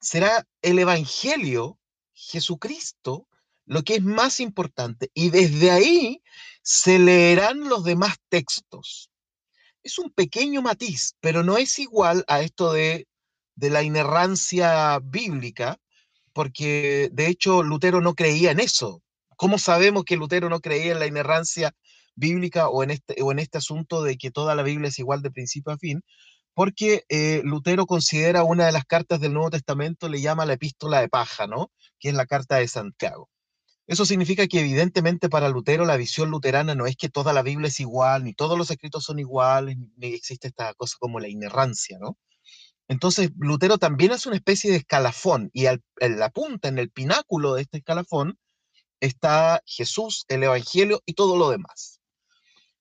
será 0.00 0.46
el 0.62 0.78
Evangelio, 0.78 1.78
Jesucristo, 2.12 3.28
lo 3.66 3.82
que 3.82 3.96
es 3.96 4.02
más 4.02 4.40
importante. 4.40 5.10
Y 5.14 5.30
desde 5.30 5.70
ahí 5.70 6.22
se 6.62 6.98
leerán 6.98 7.68
los 7.68 7.84
demás 7.84 8.16
textos. 8.28 9.10
Es 9.82 9.98
un 9.98 10.10
pequeño 10.10 10.62
matiz, 10.62 11.14
pero 11.20 11.42
no 11.42 11.58
es 11.58 11.78
igual 11.78 12.24
a 12.28 12.40
esto 12.40 12.72
de, 12.72 13.06
de 13.54 13.70
la 13.70 13.82
inerrancia 13.82 14.98
bíblica, 15.02 15.78
porque 16.32 17.08
de 17.12 17.26
hecho 17.28 17.62
Lutero 17.62 18.00
no 18.00 18.14
creía 18.14 18.50
en 18.50 18.60
eso. 18.60 19.02
¿Cómo 19.36 19.58
sabemos 19.58 20.04
que 20.04 20.16
Lutero 20.16 20.48
no 20.48 20.60
creía 20.60 20.92
en 20.92 20.98
la 20.98 21.06
inerrancia 21.06 21.74
bíblica 22.14 22.68
o 22.68 22.82
en 22.82 22.90
este, 22.90 23.22
o 23.22 23.30
en 23.32 23.38
este 23.38 23.58
asunto 23.58 24.02
de 24.02 24.16
que 24.16 24.30
toda 24.30 24.54
la 24.54 24.62
Biblia 24.62 24.88
es 24.88 24.98
igual 24.98 25.22
de 25.22 25.30
principio 25.30 25.72
a 25.72 25.78
fin? 25.78 26.02
Porque 26.58 27.04
eh, 27.08 27.40
Lutero 27.44 27.86
considera 27.86 28.42
una 28.42 28.66
de 28.66 28.72
las 28.72 28.84
cartas 28.84 29.20
del 29.20 29.32
Nuevo 29.32 29.50
Testamento, 29.50 30.08
le 30.08 30.20
llama 30.20 30.44
la 30.44 30.54
epístola 30.54 31.00
de 31.00 31.08
paja, 31.08 31.46
¿no? 31.46 31.70
Que 32.00 32.08
es 32.08 32.16
la 32.16 32.26
carta 32.26 32.56
de 32.56 32.66
Santiago. 32.66 33.30
Eso 33.86 34.04
significa 34.04 34.44
que 34.48 34.58
evidentemente 34.58 35.28
para 35.28 35.50
Lutero 35.50 35.86
la 35.86 35.96
visión 35.96 36.30
luterana 36.30 36.74
no 36.74 36.86
es 36.86 36.96
que 36.96 37.08
toda 37.08 37.32
la 37.32 37.42
Biblia 37.42 37.68
es 37.68 37.78
igual, 37.78 38.24
ni 38.24 38.34
todos 38.34 38.58
los 38.58 38.72
escritos 38.72 39.04
son 39.04 39.20
iguales, 39.20 39.76
ni 39.98 40.08
existe 40.08 40.48
esta 40.48 40.74
cosa 40.74 40.96
como 40.98 41.20
la 41.20 41.28
inerrancia, 41.28 41.96
¿no? 42.00 42.18
Entonces 42.88 43.30
Lutero 43.38 43.78
también 43.78 44.10
es 44.10 44.26
una 44.26 44.34
especie 44.34 44.72
de 44.72 44.78
escalafón 44.78 45.50
y 45.52 45.66
en 45.66 45.80
la 46.18 46.30
punta, 46.30 46.66
en 46.66 46.80
el 46.80 46.90
pináculo 46.90 47.54
de 47.54 47.62
este 47.62 47.78
escalafón, 47.78 48.36
está 48.98 49.62
Jesús, 49.64 50.24
el 50.26 50.42
Evangelio 50.42 51.02
y 51.06 51.12
todo 51.14 51.36
lo 51.36 51.50
demás. 51.50 52.00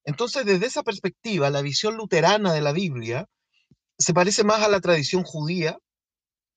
Entonces, 0.04 0.46
desde 0.46 0.66
esa 0.66 0.82
perspectiva, 0.82 1.52
la 1.52 1.62
visión 1.62 1.96
luterana 1.96 2.54
de 2.54 2.62
la 2.62 2.72
Biblia 2.72 3.28
se 3.98 4.14
parece 4.14 4.44
más 4.44 4.62
a 4.62 4.70
la 4.70 4.80
tradición 4.82 5.24
judía 5.24 5.78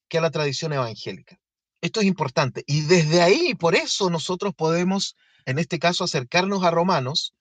que 0.09 0.19
a 0.19 0.21
la 0.21 0.31
tradición 0.31 0.73
evangélica. 0.73 1.39
Esto 1.81 2.01
es 2.01 2.07
importante. 2.07 2.63
Y 2.67 2.83
desde 2.83 3.23
ahí, 3.23 3.55
por 3.55 3.75
eso 3.75 4.11
nosotros 4.11 4.55
podemos, 4.55 5.17
en 5.47 5.59
este 5.59 5.79
caso, 5.79 6.05
acercarnos 6.05 6.63
a 6.65 6.71
Romanos, 6.71 7.35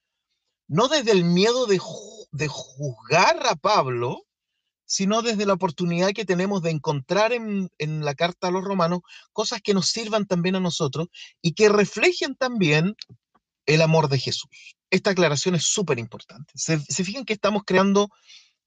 no 0.68 0.88
desde 0.88 1.12
el 1.12 1.26
miedo 1.26 1.66
de, 1.66 1.82
de 2.32 2.48
juzgar 2.48 3.46
a 3.48 3.56
Pablo, 3.56 4.26
sino 4.86 5.22
desde 5.22 5.46
la 5.46 5.54
oportunidad 5.54 6.14
que 6.14 6.26
tenemos 6.26 6.62
de 6.62 6.72
encontrar 6.72 7.34
en, 7.34 7.70
en, 7.78 8.04
la 8.04 8.16
carta 8.16 8.48
a 8.48 8.52
los 8.52 8.64
romanos 8.64 9.02
cosas 9.34 9.62
que 9.62 9.76
nos 9.76 9.90
sirvan 9.90 10.26
también 10.26 10.56
a 10.56 10.60
nosotros 10.60 11.10
y 11.44 11.54
que 11.54 11.70
reflejen 11.70 12.36
también 12.36 12.96
el 13.68 13.82
amor 13.84 14.10
de 14.10 14.18
Jesús. 14.18 14.50
Esta 14.90 15.12
aclaración 15.12 15.54
es 15.54 15.66
súper 15.66 16.00
importante. 16.00 16.52
Se, 16.56 16.80
se 16.80 17.04
fijan 17.04 17.26
que 17.26 17.34
estamos 17.34 17.64
creando 17.66 18.10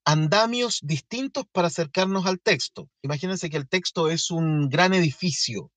andamios 0.04 0.80
distintos 0.82 1.44
para 1.52 1.68
acercarnos 1.68 2.26
al 2.26 2.40
texto. 2.40 2.88
Imagínense 3.02 3.50
que 3.50 3.56
el 3.56 3.68
texto 3.68 4.10
es 4.10 4.30
un 4.30 4.68
gran 4.68 4.94
edificio 4.94 5.70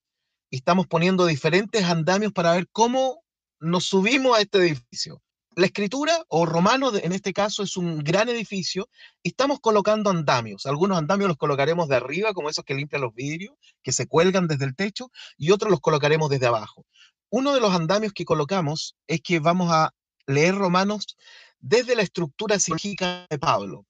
estamos 0.58 0.88
poniendo 0.88 1.26
diferentes 1.26 1.84
andamios 1.84 2.32
para 2.32 2.54
ver 2.54 2.68
cómo 2.72 3.24
nos 3.60 3.86
subimos 3.86 4.38
a 4.38 4.42
este 4.42 4.60
edificio. 4.60 5.22
La 5.56 5.68
escritura, 5.68 6.26
o 6.28 6.46
romano 6.46 6.94
en 6.94 7.14
este 7.14 7.32
caso, 7.32 7.64
es 7.64 7.78
un 7.78 8.00
gran 8.00 8.28
edificio 8.28 8.90
estamos 9.24 9.60
colocando 9.62 10.10
andamios. 10.10 10.66
Algunos 10.66 10.98
andamios 10.98 11.30
los 11.30 11.38
colocaremos 11.38 11.88
de 11.88 11.96
arriba, 11.96 12.34
como 12.34 12.50
esos 12.50 12.66
que 12.66 12.74
limpian 12.74 13.02
los 13.02 13.14
vidrios, 13.14 13.56
que 13.82 13.94
se 13.94 14.06
cuelgan 14.06 14.48
desde 14.48 14.66
el 14.66 14.76
techo, 14.76 15.12
y 15.38 15.52
otros 15.52 15.72
los 15.72 15.80
colocaremos 15.80 16.30
desde 16.30 16.48
abajo. 16.48 16.86
Uno 17.30 17.54
de 17.54 17.62
los 17.62 17.74
andamios 17.74 18.12
que 18.12 18.26
colocamos 18.26 18.96
es 19.08 19.22
que 19.22 19.40
vamos 19.40 19.72
a 19.72 19.94
leer 20.28 20.56
Romanos 20.56 21.16
desde 21.60 21.96
la 21.96 22.02
estructura 22.02 22.60
psíquica 22.60 23.26
de 23.30 23.40
Pablo 23.40 23.86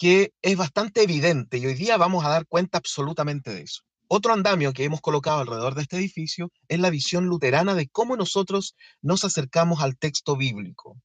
que 0.00 0.32
es 0.40 0.56
bastante 0.56 1.02
evidente 1.02 1.58
y 1.58 1.66
hoy 1.66 1.74
día 1.74 1.98
vamos 1.98 2.24
a 2.24 2.30
dar 2.30 2.46
cuenta 2.46 2.78
absolutamente 2.78 3.52
de 3.52 3.60
eso. 3.60 3.82
Otro 4.08 4.32
andamio 4.32 4.72
que 4.72 4.84
hemos 4.84 5.02
colocado 5.02 5.40
alrededor 5.40 5.74
de 5.74 5.82
este 5.82 5.98
edificio 5.98 6.50
es 6.68 6.80
la 6.80 6.88
visión 6.88 7.26
luterana 7.26 7.74
de 7.74 7.86
cómo 7.86 8.16
nosotros 8.16 8.76
nos 9.02 9.26
acercamos 9.26 9.82
al 9.82 9.98
texto 9.98 10.38
bíblico. 10.38 10.96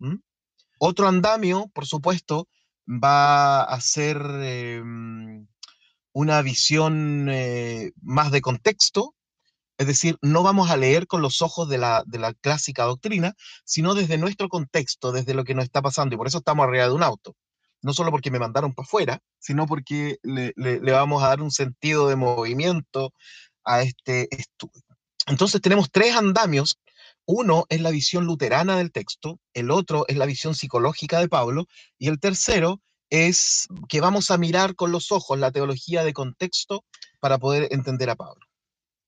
Otro 0.79 1.09
andamio, 1.09 1.69
por 1.73 1.85
supuesto, 1.85 2.47
va 2.87 3.63
a 3.63 3.81
ser 3.81 4.17
em, 4.43 5.45
una 6.13 6.41
visión 6.41 7.27
eh, 7.29 7.91
más 8.01 8.31
de 8.31 8.39
contexto, 8.39 9.13
es 9.77 9.87
decir, 9.87 10.17
no 10.21 10.41
vamos 10.41 10.69
a 10.69 10.77
leer 10.77 11.05
con 11.05 11.21
los 11.21 11.41
ojos 11.41 11.67
de 11.67 11.79
la, 11.79 12.03
de 12.07 12.17
la 12.17 12.33
clásica 12.33 12.85
doctrina, 12.85 13.33
sino 13.65 13.93
desde 13.93 14.17
nuestro 14.17 14.47
contexto, 14.47 15.11
desde 15.11 15.33
lo 15.33 15.43
que 15.43 15.53
nos 15.53 15.65
está 15.65 15.81
pasando, 15.81 16.15
y 16.15 16.17
por 16.17 16.27
eso 16.27 16.37
estamos 16.37 16.65
arriba 16.65 16.85
de 16.85 16.93
un 16.93 17.03
auto 17.03 17.35
no 17.85 17.93
solo 17.93 18.09
porque 18.09 18.31
me 18.31 18.39
mandaron 18.39 18.73
para 18.73 18.85
afuera, 18.85 19.19
sino 19.37 19.67
porque 19.67 20.17
le, 20.23 20.53
vamos 20.91 21.21
a 21.21 21.27
dar 21.27 21.41
un 21.41 21.51
sentido 21.51 22.07
de 22.07 22.15
movimiento 22.15 23.13
a 23.63 23.83
este 23.83 24.27
estudio. 24.35 24.81
Entonces 25.27 25.61
tenemos 25.61 25.91
tres 25.91 26.15
andamios. 26.15 26.79
Uno 27.27 27.65
es 27.69 27.81
la 27.81 27.91
visión 27.91 28.25
luterana 28.25 28.77
del 28.77 28.91
texto, 28.91 29.39
el 29.53 29.69
otro 29.69 30.05
es 30.07 30.17
la 30.17 30.25
visión 30.25 30.55
psicológica 30.55 31.19
de 31.19 31.29
Pablo 31.29 31.67
y 31.99 32.07
el 32.07 32.19
tercero 32.19 32.81
es 33.11 33.67
que 33.87 34.01
vamos 34.01 34.31
a 34.31 34.39
mirar 34.39 34.73
con 34.73 34.91
los 34.91 35.11
ojos 35.11 35.37
la 35.37 35.51
teología 35.51 36.03
de 36.03 36.13
contexto 36.13 36.83
para 37.19 37.37
poder 37.37 37.67
entender 37.69 38.09
a 38.09 38.15
Pablo, 38.15 38.47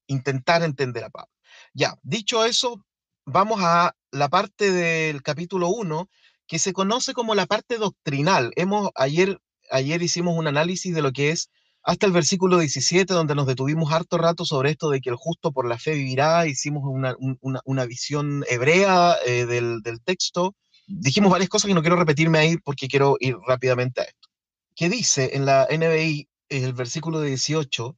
intentar 0.05 0.61
entender 0.61 1.03
a 1.03 1.09
Pablo. 1.09 1.33
Ya, 1.73 1.97
dicho 2.03 2.45
eso, 2.45 2.85
vamos 3.25 3.59
a 3.63 3.95
la 4.11 4.29
parte 4.29 4.71
del 4.71 5.23
capítulo 5.23 5.69
1 5.69 6.09
que 6.47 6.59
se 6.59 6.73
conoce 6.73 7.13
como 7.13 7.35
la 7.35 7.45
parte 7.45 7.77
doctrinal. 7.77 8.51
Hemos, 8.55 8.89
ayer, 8.95 9.39
ayer 9.69 10.01
hicimos 10.01 10.37
un 10.37 10.47
análisis 10.47 10.95
de 10.95 11.01
lo 11.01 11.11
que 11.11 11.31
es 11.31 11.49
hasta 11.83 12.05
el 12.05 12.11
versículo 12.11 12.57
17, 12.57 13.13
donde 13.13 13.33
nos 13.33 13.47
detuvimos 13.47 13.93
harto 13.93 14.17
rato 14.17 14.43
sobre 14.45 14.71
esto 14.71 14.89
de 14.89 14.99
que 14.99 15.09
el 15.09 15.15
justo 15.15 15.53
por 15.53 15.67
la 15.67 15.77
fe 15.77 15.93
vivirá, 15.93 16.45
hicimos 16.45 16.83
una, 16.85 17.15
una, 17.63 17.85
visión 17.85 18.43
hebrea 18.49 19.15
eh, 19.25 19.45
del, 19.45 19.81
del, 19.81 20.01
texto. 20.01 20.53
Dijimos 20.85 21.31
varias 21.31 21.49
cosas 21.49 21.69
que 21.69 21.73
no 21.73 21.81
quiero 21.81 21.95
repetirme 21.95 22.39
ahí 22.39 22.57
porque 22.57 22.89
quiero 22.89 23.15
ir 23.21 23.37
rápidamente 23.47 24.01
a 24.01 24.03
esto. 24.03 24.27
¿Qué 24.75 24.89
dice 24.89 25.31
en 25.33 25.45
la 25.45 25.65
NBI, 25.71 26.27
el 26.49 26.73
versículo 26.73 27.21
18? 27.21 27.97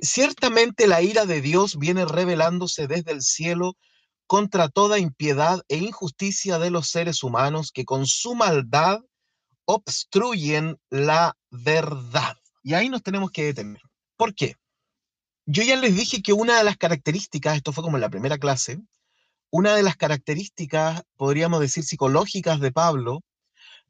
Ciertamente 0.00 0.86
la 0.86 1.02
ira 1.02 1.26
de 1.26 1.42
Dios 1.42 1.78
viene 1.78 2.06
revelándose 2.06 2.86
desde 2.86 3.12
el 3.12 3.20
cielo 3.20 3.76
contra 4.26 4.68
toda 4.68 4.98
impiedad 4.98 5.62
e 5.68 5.76
injusticia 5.78 6.58
de 6.58 6.70
los 6.70 6.88
seres 6.88 7.22
humanos 7.22 7.70
que 7.72 7.84
con 7.84 8.06
su 8.06 8.34
maldad 8.34 9.00
obstruyen 9.64 10.78
la 10.90 11.36
verdad. 11.50 12.36
Y 12.62 12.74
ahí 12.74 12.88
nos 12.88 13.02
tenemos 13.02 13.30
que 13.30 13.44
detener. 13.44 13.80
¿Por 14.16 14.34
qué? 14.34 14.56
Yo 15.44 15.62
ya 15.62 15.76
les 15.76 15.94
dije 15.94 16.22
que 16.22 16.32
una 16.32 16.58
de 16.58 16.64
las 16.64 16.76
características, 16.76 17.56
esto 17.56 17.72
fue 17.72 17.84
como 17.84 17.96
en 17.96 18.00
la 18.00 18.10
primera 18.10 18.38
clase, 18.38 18.80
una 19.50 19.76
de 19.76 19.82
las 19.82 19.96
características, 19.96 21.02
podríamos 21.16 21.60
decir, 21.60 21.84
psicológicas 21.84 22.58
de 22.60 22.72
Pablo, 22.72 23.22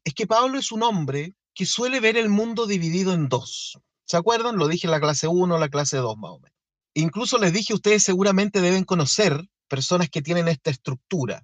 es 0.05 0.13
que 0.13 0.27
Pablo 0.27 0.59
es 0.59 0.71
un 0.71 0.83
hombre 0.83 1.35
que 1.55 1.65
suele 1.65 2.01
ver 2.01 2.19
el 2.19 2.29
mundo 2.29 2.67
dividido 2.67 3.15
en 3.15 3.29
dos. 3.29 3.79
¿Se 4.05 4.17
acuerdan? 4.17 4.57
Lo 4.57 4.69
dije 4.69 4.87
en 4.87 4.91
la 4.91 5.01
clase 5.01 5.27
1, 5.27 5.59
la 5.59 5.69
clase 5.69 5.97
2 5.97 6.17
más 6.19 6.31
o 6.33 6.39
menos. 6.39 6.57
Incluso 6.95 7.39
les 7.39 7.53
dije, 7.53 7.75
ustedes 7.75 8.03
seguramente 8.03 8.61
deben 8.61 8.85
conocer 8.85 9.43
personas 9.69 10.09
que 10.11 10.23
tienen 10.23 10.49
esta 10.49 10.71
estructura, 10.71 11.43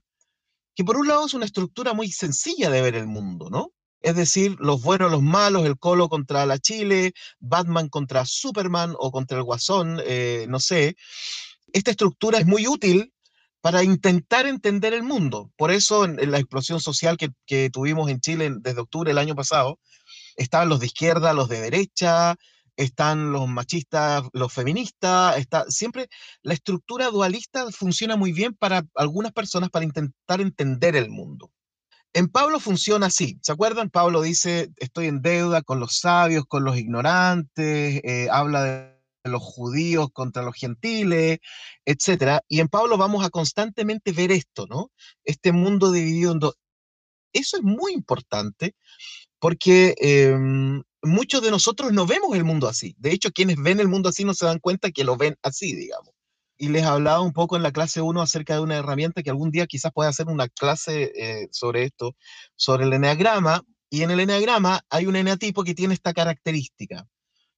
que 0.74 0.84
por 0.84 0.96
un 0.96 1.08
lado 1.08 1.26
es 1.26 1.34
una 1.34 1.44
estructura 1.44 1.92
muy 1.92 2.10
sencilla 2.10 2.70
de 2.70 2.82
ver 2.82 2.94
el 2.94 3.06
mundo, 3.06 3.50
¿no? 3.50 3.72
Es 4.00 4.16
decir, 4.16 4.56
los 4.58 4.82
buenos, 4.82 5.12
los 5.12 5.22
malos, 5.22 5.64
el 5.64 5.78
Colo 5.78 6.08
contra 6.08 6.44
la 6.44 6.58
Chile, 6.58 7.12
Batman 7.38 7.88
contra 7.88 8.26
Superman 8.26 8.94
o 8.98 9.12
contra 9.12 9.38
el 9.38 9.44
Guasón, 9.44 10.00
eh, 10.04 10.46
no 10.48 10.58
sé. 10.58 10.96
Esta 11.72 11.92
estructura 11.92 12.38
es 12.38 12.46
muy 12.46 12.66
útil 12.66 13.12
para 13.60 13.84
intentar 13.84 14.46
entender 14.46 14.92
el 14.92 15.04
mundo. 15.04 15.52
Por 15.56 15.70
eso 15.70 16.04
en, 16.04 16.30
la 16.32 16.38
explosión 16.38 16.80
social 16.80 17.16
que, 17.16 17.30
que, 17.46 17.70
tuvimos 17.70 18.10
en 18.10 18.20
Chile 18.20 18.50
desde 18.58 18.80
octubre 18.80 19.10
del 19.10 19.18
año 19.18 19.36
pasado, 19.36 19.78
estaban 20.36 20.68
los 20.68 20.80
de 20.80 20.86
izquierda, 20.86 21.32
los 21.32 21.48
de 21.48 21.60
derecha, 21.60 22.36
están 22.84 23.32
los 23.32 23.48
machistas, 23.48 24.24
los 24.32 24.52
feministas, 24.52 25.38
está 25.38 25.64
siempre 25.68 26.08
la 26.42 26.54
estructura 26.54 27.08
dualista 27.08 27.70
funciona 27.70 28.16
muy 28.16 28.32
bien 28.32 28.54
para 28.54 28.82
algunas 28.94 29.32
personas 29.32 29.70
para 29.70 29.84
intentar 29.84 30.40
entender 30.40 30.96
el 30.96 31.10
mundo. 31.10 31.50
En 32.14 32.28
Pablo 32.28 32.60
funciona 32.60 33.06
así, 33.06 33.38
¿se 33.42 33.52
acuerdan? 33.52 33.88
Pablo 33.88 34.20
dice, 34.20 34.70
estoy 34.76 35.06
en 35.06 35.22
deuda 35.22 35.62
con 35.62 35.80
los 35.80 35.98
sabios, 35.98 36.44
con 36.46 36.64
los 36.64 36.76
ignorantes, 36.76 38.00
eh, 38.04 38.28
habla 38.30 38.64
de 38.64 38.92
los 39.24 39.42
judíos 39.42 40.08
contra 40.12 40.42
los 40.42 40.54
gentiles, 40.54 41.38
etcétera. 41.86 42.42
Y 42.48 42.60
en 42.60 42.68
Pablo 42.68 42.98
vamos 42.98 43.24
a 43.24 43.30
constantemente 43.30 44.12
ver 44.12 44.30
esto, 44.30 44.66
¿no? 44.66 44.90
Este 45.24 45.52
mundo 45.52 45.90
dividido 45.90 46.32
en 46.32 46.38
dos. 46.40 46.54
Eso 47.32 47.56
es 47.56 47.62
muy 47.62 47.92
importante 47.94 48.74
porque 49.38 49.94
em, 49.98 50.82
muchos 51.02 51.42
de 51.42 51.50
nosotros 51.50 51.92
no 51.92 52.06
vemos 52.06 52.35
el 52.37 52.44
mundo 52.44 52.68
así. 52.68 52.94
De 52.99 53.12
hecho, 53.12 53.30
quienes 53.30 53.56
ven 53.56 53.80
el 53.80 53.88
mundo 53.88 54.09
así 54.09 54.25
no 54.25 54.35
se 54.35 54.47
dan 54.47 54.59
cuenta 54.59 54.90
que 54.90 55.04
lo 55.04 55.16
ven 55.16 55.37
así, 55.42 55.75
digamos. 55.75 56.11
Y 56.56 56.68
les 56.68 56.85
hablaba 56.85 57.21
un 57.21 57.32
poco 57.32 57.56
en 57.56 57.62
la 57.62 57.73
clase 57.73 58.00
1 58.00 58.23
acerca 58.23 58.54
de 58.54 58.61
una 58.61 58.76
herramienta 58.76 59.23
que 59.23 59.30
algún 59.30 59.50
día 59.50 59.66
quizás 59.66 59.92
pueda 59.92 60.11
hacer 60.11 60.28
una 60.28 60.49
clase 60.49 61.12
eh, 61.16 61.49
sobre 61.50 61.85
esto, 61.85 62.14
sobre 62.54 62.85
el 62.85 62.92
eneagrama. 62.92 63.62
Y 63.90 64.02
en 64.02 64.11
el 64.11 64.21
eneagrama 64.21 64.80
hay 64.88 65.06
un 65.06 65.16
eneatipo 65.16 65.64
que 65.64 65.75
tiene 65.75 65.94
esta 65.94 66.12
característica, 66.12 67.06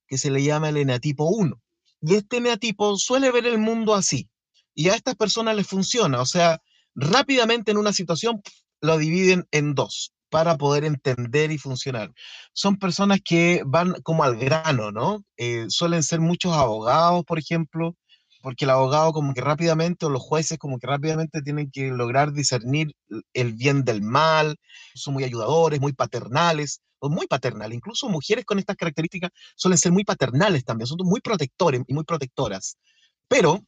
que 0.09 0.19
se 0.19 0.31
le 0.31 0.43
llama 0.43 0.71
el 0.71 0.79
eneatipo 0.79 1.29
1. 1.29 1.61
Y 2.01 2.15
este 2.15 2.39
eneatipo 2.39 2.97
suele 2.97 3.31
ver 3.31 3.47
el 3.47 3.59
mundo 3.59 3.95
así. 3.95 4.29
Y 4.75 4.89
a 4.89 4.95
estas 4.95 5.17
personas 5.17 5.55
les 5.55 5.67
funciona. 5.67 6.21
O 6.21 6.27
sea, 6.27 6.61
rápidamente 6.95 7.71
en 7.71 7.77
una 7.79 7.93
situación 7.93 8.43
lo 8.81 8.97
dividen 8.99 9.47
en 9.51 9.75
dos 9.75 10.15
para 10.35 10.57
poder 10.59 10.85
entender 10.85 11.53
y 11.53 11.59
funcionar. 11.59 12.12
Son 12.53 12.76
personas 12.76 13.21
que 13.25 13.62
van 13.64 13.93
como 14.03 14.25
al 14.25 14.37
grano, 14.37 14.91
¿no? 14.91 15.23
Eh, 15.37 15.67
suelen 15.69 16.03
ser 16.03 16.19
muchos 16.19 16.53
abogados, 16.53 17.23
por 17.25 17.38
ejemplo, 17.38 17.95
porque 18.43 18.64
el 18.64 18.73
abogado 18.73 19.12
como 19.12 19.33
que 19.33 19.43
rápidamente, 19.43 20.07
o 20.07 20.11
los 20.11 20.23
jueces 20.23 20.59
como 20.59 20.81
que 20.81 20.88
rápidamente 20.88 21.41
tienen 21.41 21.71
que 21.71 21.93
lograr 21.93 22.33
discernir 22.33 22.97
el 23.33 23.53
bien 23.53 23.85
del 23.85 24.03
mal, 24.03 24.57
son 24.97 25.14
muy 25.14 25.23
ayudadores, 25.23 25.81
muy 25.81 25.93
paternales, 25.93 26.81
o 26.99 27.09
muy 27.09 27.29
paternales, 27.29 27.76
incluso 27.76 28.09
mujeres 28.09 28.45
con 28.45 28.59
estas 28.59 28.75
características 28.75 29.31
suelen 29.55 29.79
ser 29.79 29.93
muy 29.93 30.03
paternales 30.03 30.64
también, 30.64 30.88
son 30.88 30.99
muy 31.05 31.21
protectores 31.21 31.83
y 31.87 31.95
muy 31.95 32.03
protectoras. 32.03 32.76
Pero 33.29 33.61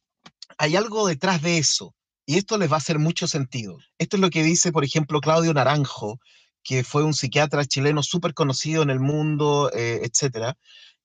hay 0.57 0.75
algo 0.75 1.07
detrás 1.07 1.41
de 1.41 1.59
eso, 1.59 1.95
y 2.29 2.37
esto 2.37 2.57
les 2.57 2.69
va 2.69 2.75
a 2.75 2.79
hacer 2.79 2.99
mucho 2.99 3.25
sentido. 3.25 3.77
Esto 3.97 4.17
es 4.17 4.21
lo 4.21 4.29
que 4.29 4.43
dice, 4.43 4.73
por 4.73 4.83
ejemplo, 4.83 5.21
Claudio 5.21 5.53
Naranjo 5.53 6.19
que 6.67 6.83
fue 6.83 7.01
un 7.05 7.13
psiquiatra 7.13 7.63
chileno 7.63 8.03
súper 8.03 8.33
conocido 8.33 8.83
en 8.83 8.89
el 8.89 8.99
mundo, 8.99 9.71
eh, 9.73 10.01
etc. 10.03 10.53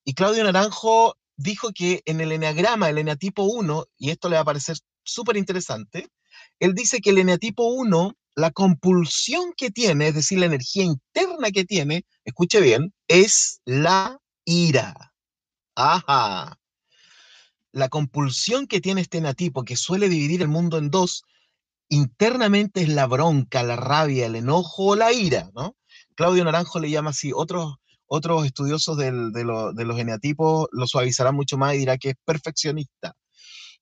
Y 0.05 0.15
Claudio 0.15 0.43
Naranjo 0.43 1.17
dijo 1.37 1.71
que 1.73 2.03
en 2.05 2.21
el 2.21 2.33
eneagrama, 2.33 2.91
el 2.91 2.99
eneatipo 2.99 3.45
1, 3.45 3.85
y 3.97 4.11
esto 4.11 4.29
le 4.29 4.35
va 4.35 4.43
a 4.43 4.45
parecer 4.45 4.79
súper 5.05 5.37
interesante, 5.37 6.09
él 6.59 6.75
dice 6.75 7.01
que 7.01 7.11
el 7.11 7.19
eneatipo 7.19 7.63
1, 7.63 8.17
la 8.35 8.51
compulsión 8.51 9.53
que 9.57 9.71
tiene, 9.71 10.09
es 10.09 10.17
decir, 10.17 10.41
la 10.41 10.47
energía 10.47 10.83
interna 10.83 11.53
que 11.53 11.65
tiene, 11.65 12.07
escuche 12.25 12.61
bien, 12.61 12.93
es 13.07 13.61
la 13.65 14.19
ira. 14.45 15.15
Ajá. 15.77 16.59
La 17.71 17.89
compulsión 17.89 18.67
que 18.67 18.81
tiene 18.81 19.03
este 19.03 19.19
eneatipo, 19.19 19.63
que 19.63 19.77
suele 19.77 20.09
dividir 20.09 20.43
el 20.43 20.49
mundo 20.49 20.77
en 20.77 20.91
dos, 20.91 21.23
internamente 21.93 22.83
es 22.83 22.89
la 22.89 23.07
bronca, 23.07 23.63
la 23.63 23.77
rabia, 23.77 24.27
el 24.27 24.37
enojo 24.37 24.87
o 24.87 24.97
la 24.97 25.13
ira, 25.13 25.51
¿no? 25.55 25.77
Claudio 26.15 26.45
Naranjo 26.45 26.81
le 26.81 26.91
llama 26.91 27.11
así, 27.11 27.33
otros, 27.35 27.77
otros 28.07 28.47
estudiosos 28.47 28.97
de, 28.97 29.13
los 29.13 29.99
eneatipos 29.99 30.69
lo 30.73 30.87
suavizarán 30.87 31.35
mucho 31.35 31.59
más 31.59 31.75
y 31.75 31.79
dirá 31.79 31.99
que 31.99 32.11
es 32.11 32.17
perfeccionista. 32.25 33.15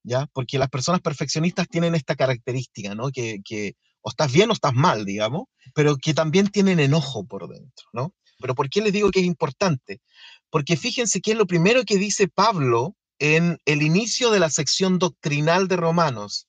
¿ya? 0.02 0.26
Porque 0.32 0.58
las 0.58 0.70
personas 0.70 1.02
perfeccionistas 1.02 1.68
tienen 1.68 1.94
esta 1.94 2.16
característica, 2.16 2.94
¿no? 2.94 3.10
Que, 3.10 3.40
que 3.44 3.74
o 4.02 4.10
estás 4.10 4.32
bien 4.32 4.50
o 4.50 4.54
estás 4.54 4.74
mal, 4.74 5.04
digamos, 5.04 5.44
pero 5.74 5.96
que 5.96 6.14
también 6.14 6.48
tienen 6.48 6.80
enojo 6.80 7.26
por 7.26 7.48
dentro, 7.48 7.86
¿no? 7.92 8.14
Pero 8.40 8.54
¿por 8.54 8.70
qué 8.70 8.80
les 8.80 8.92
digo 8.92 9.10
que 9.10 9.20
es 9.20 9.26
importante? 9.26 10.00
Porque 10.50 10.76
fíjense 10.76 11.20
que 11.20 11.32
es 11.32 11.36
lo 11.36 11.46
primero 11.46 11.84
que 11.84 11.98
dice 11.98 12.26
Pablo 12.26 12.96
en 13.18 13.58
el 13.66 13.82
inicio 13.82 14.30
de 14.30 14.40
la 14.40 14.50
sección 14.50 14.98
doctrinal 14.98 15.68
de 15.68 15.76
Romanos. 15.76 16.48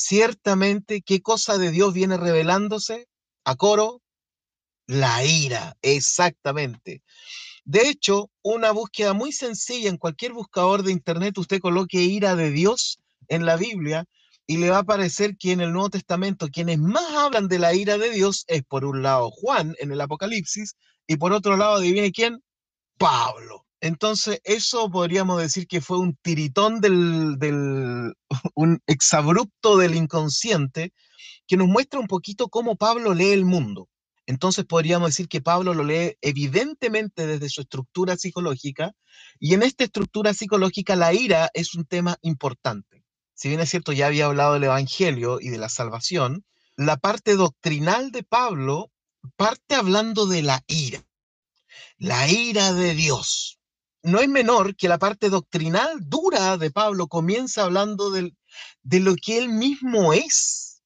Ciertamente, 0.00 1.02
¿qué 1.02 1.22
cosa 1.22 1.58
de 1.58 1.72
Dios 1.72 1.92
viene 1.92 2.16
revelándose? 2.16 3.08
A 3.44 3.56
coro, 3.56 4.00
la 4.86 5.24
ira, 5.24 5.76
exactamente. 5.82 7.02
De 7.64 7.88
hecho, 7.88 8.30
una 8.42 8.70
búsqueda 8.70 9.12
muy 9.12 9.32
sencilla 9.32 9.90
en 9.90 9.96
cualquier 9.96 10.34
buscador 10.34 10.84
de 10.84 10.92
Internet, 10.92 11.36
usted 11.36 11.58
coloque 11.58 12.00
ira 12.00 12.36
de 12.36 12.52
Dios 12.52 13.00
en 13.26 13.44
la 13.44 13.56
Biblia 13.56 14.04
y 14.46 14.58
le 14.58 14.70
va 14.70 14.76
a 14.76 14.80
aparecer 14.82 15.36
que 15.36 15.50
en 15.50 15.62
el 15.62 15.72
Nuevo 15.72 15.90
Testamento 15.90 16.46
quienes 16.46 16.78
más 16.78 17.12
hablan 17.16 17.48
de 17.48 17.58
la 17.58 17.74
ira 17.74 17.98
de 17.98 18.10
Dios 18.10 18.44
es 18.46 18.62
por 18.62 18.84
un 18.84 19.02
lado 19.02 19.32
Juan 19.32 19.74
en 19.80 19.90
el 19.90 20.00
Apocalipsis 20.00 20.76
y 21.08 21.16
por 21.16 21.32
otro 21.32 21.56
lado, 21.56 21.74
adivine 21.74 22.12
quién, 22.12 22.40
Pablo. 22.98 23.67
Entonces, 23.80 24.40
eso 24.42 24.90
podríamos 24.90 25.40
decir 25.40 25.68
que 25.68 25.80
fue 25.80 25.98
un 25.98 26.16
tiritón 26.16 26.80
del, 26.80 28.14
un 28.54 28.80
exabrupto 28.86 29.76
del 29.76 29.94
inconsciente 29.94 30.92
que 31.46 31.56
nos 31.56 31.68
muestra 31.68 32.00
un 32.00 32.08
poquito 32.08 32.48
cómo 32.48 32.76
Pablo 32.76 33.14
lee 33.14 33.30
el 33.30 33.44
mundo. 33.44 33.88
Entonces 34.26 34.66
podríamos 34.66 35.08
decir 35.10 35.28
que 35.28 35.40
Pablo 35.40 35.72
lo 35.72 35.84
lee 35.84 36.16
evidentemente 36.20 37.26
desde 37.26 37.48
su 37.48 37.62
estructura 37.62 38.16
psicológica 38.16 38.92
y 39.38 39.54
en 39.54 39.62
esta 39.62 39.84
estructura 39.84 40.34
psicológica 40.34 40.96
la 40.96 41.14
ira 41.14 41.48
es 41.54 41.74
un 41.74 41.86
tema 41.86 42.18
importante. 42.20 43.04
Si 43.32 43.48
bien 43.48 43.60
es 43.60 43.70
cierto, 43.70 43.92
ya 43.92 44.08
había 44.08 44.26
hablado 44.26 44.54
del 44.54 44.64
Evangelio 44.64 45.40
y 45.40 45.48
de 45.48 45.56
la 45.56 45.70
salvación, 45.70 46.44
la 46.76 46.98
parte 46.98 47.36
doctrinal 47.36 48.10
de 48.10 48.22
Pablo 48.22 48.90
parte 49.36 49.76
hablando 49.76 50.26
de 50.26 50.42
la 50.42 50.62
ira, 50.66 51.02
la 51.96 52.28
ira 52.28 52.74
de 52.74 52.94
Dios 52.94 53.57
no 54.02 54.20
es 54.20 54.28
menor 54.28 54.76
que 54.76 54.88
la 54.88 54.98
parte 54.98 55.28
doctrinal 55.28 55.98
dura 56.00 56.56
de 56.56 56.70
Pablo 56.70 57.08
comienza 57.08 57.64
hablando 57.64 58.10
de 58.10 59.00
lo 59.00 59.16
que 59.16 59.38
él 59.38 59.48
mismo 59.48 60.12
es. 60.12 60.82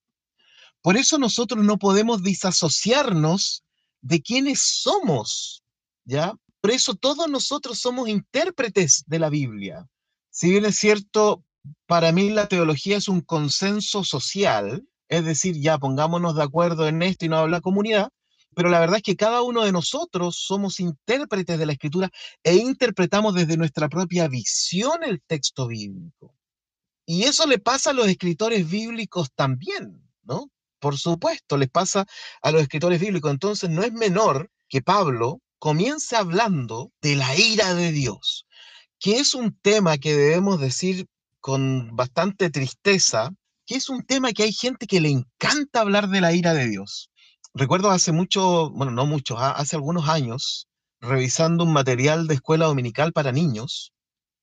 Por 0.80 0.96
eso 0.96 1.18
nosotros 1.18 1.64
no 1.64 1.78
podemos 1.78 2.22
disasociarnos 2.22 3.64
de 4.00 4.20
quienes 4.20 4.60
somos, 4.60 5.62
¿ya? 6.04 6.34
Por 6.60 6.70
eso 6.72 6.94
todos 6.94 7.28
nosotros 7.28 7.78
somos 7.78 8.08
intérpretes 8.08 9.04
de 9.06 9.18
la 9.18 9.28
Biblia. 9.28 9.88
Si 10.30 10.50
bien 10.50 10.64
es 10.64 10.76
cierto, 10.76 11.44
para 11.86 12.10
mí 12.10 12.30
la 12.30 12.48
teología 12.48 12.96
es 12.96 13.08
un 13.08 13.20
consenso 13.20 14.02
social, 14.02 14.84
es 15.08 15.24
decir, 15.24 15.60
ya 15.60 15.78
pongámonos 15.78 16.34
de 16.34 16.42
acuerdo 16.42 16.88
en 16.88 17.02
esto 17.02 17.26
y 17.26 17.28
no 17.28 17.36
habla 17.36 17.60
comunidad, 17.60 18.08
pero 18.54 18.68
la 18.68 18.80
verdad 18.80 18.98
es 18.98 19.02
que 19.02 19.16
cada 19.16 19.42
uno 19.42 19.64
de 19.64 19.72
nosotros 19.72 20.36
somos 20.36 20.80
intérpretes 20.80 21.58
de 21.58 21.66
la 21.66 21.72
escritura 21.72 22.10
e 22.42 22.56
interpretamos 22.56 23.34
desde 23.34 23.56
nuestra 23.56 23.88
propia 23.88 24.28
visión 24.28 25.02
el 25.04 25.22
texto 25.22 25.66
bíblico. 25.66 26.34
Y 27.06 27.24
eso 27.24 27.46
le 27.46 27.58
pasa 27.58 27.90
a 27.90 27.94
los 27.94 28.08
escritores 28.08 28.68
bíblicos 28.68 29.32
también, 29.34 30.02
¿no? 30.22 30.50
Por 30.78 30.98
supuesto, 30.98 31.56
les 31.56 31.70
pasa 31.70 32.06
a 32.42 32.50
los 32.50 32.62
escritores 32.62 33.00
bíblicos. 33.00 33.30
Entonces 33.30 33.70
no 33.70 33.82
es 33.82 33.92
menor 33.92 34.50
que 34.68 34.82
Pablo 34.82 35.40
comience 35.58 36.16
hablando 36.16 36.92
de 37.00 37.16
la 37.16 37.36
ira 37.36 37.74
de 37.74 37.92
Dios, 37.92 38.46
que 38.98 39.18
es 39.18 39.34
un 39.34 39.56
tema 39.62 39.98
que 39.98 40.14
debemos 40.14 40.60
decir 40.60 41.06
con 41.40 41.94
bastante 41.96 42.50
tristeza, 42.50 43.30
que 43.66 43.76
es 43.76 43.88
un 43.88 44.02
tema 44.04 44.32
que 44.32 44.44
hay 44.44 44.52
gente 44.52 44.86
que 44.86 45.00
le 45.00 45.10
encanta 45.10 45.80
hablar 45.80 46.08
de 46.08 46.20
la 46.20 46.32
ira 46.32 46.52
de 46.54 46.68
Dios 46.68 47.11
recuerdo 47.54 47.90
hace 47.90 48.12
mucho, 48.12 48.70
bueno, 48.70 48.92
no 48.92 49.06
mucho, 49.06 49.38
ah, 49.38 49.52
hace 49.52 49.76
algunos 49.76 50.08
años, 50.08 50.68
revisando 51.00 51.64
un 51.64 51.72
material 51.72 52.26
de 52.26 52.34
escuela 52.34 52.66
dominical 52.66 53.12
para 53.12 53.32
niños, 53.32 53.92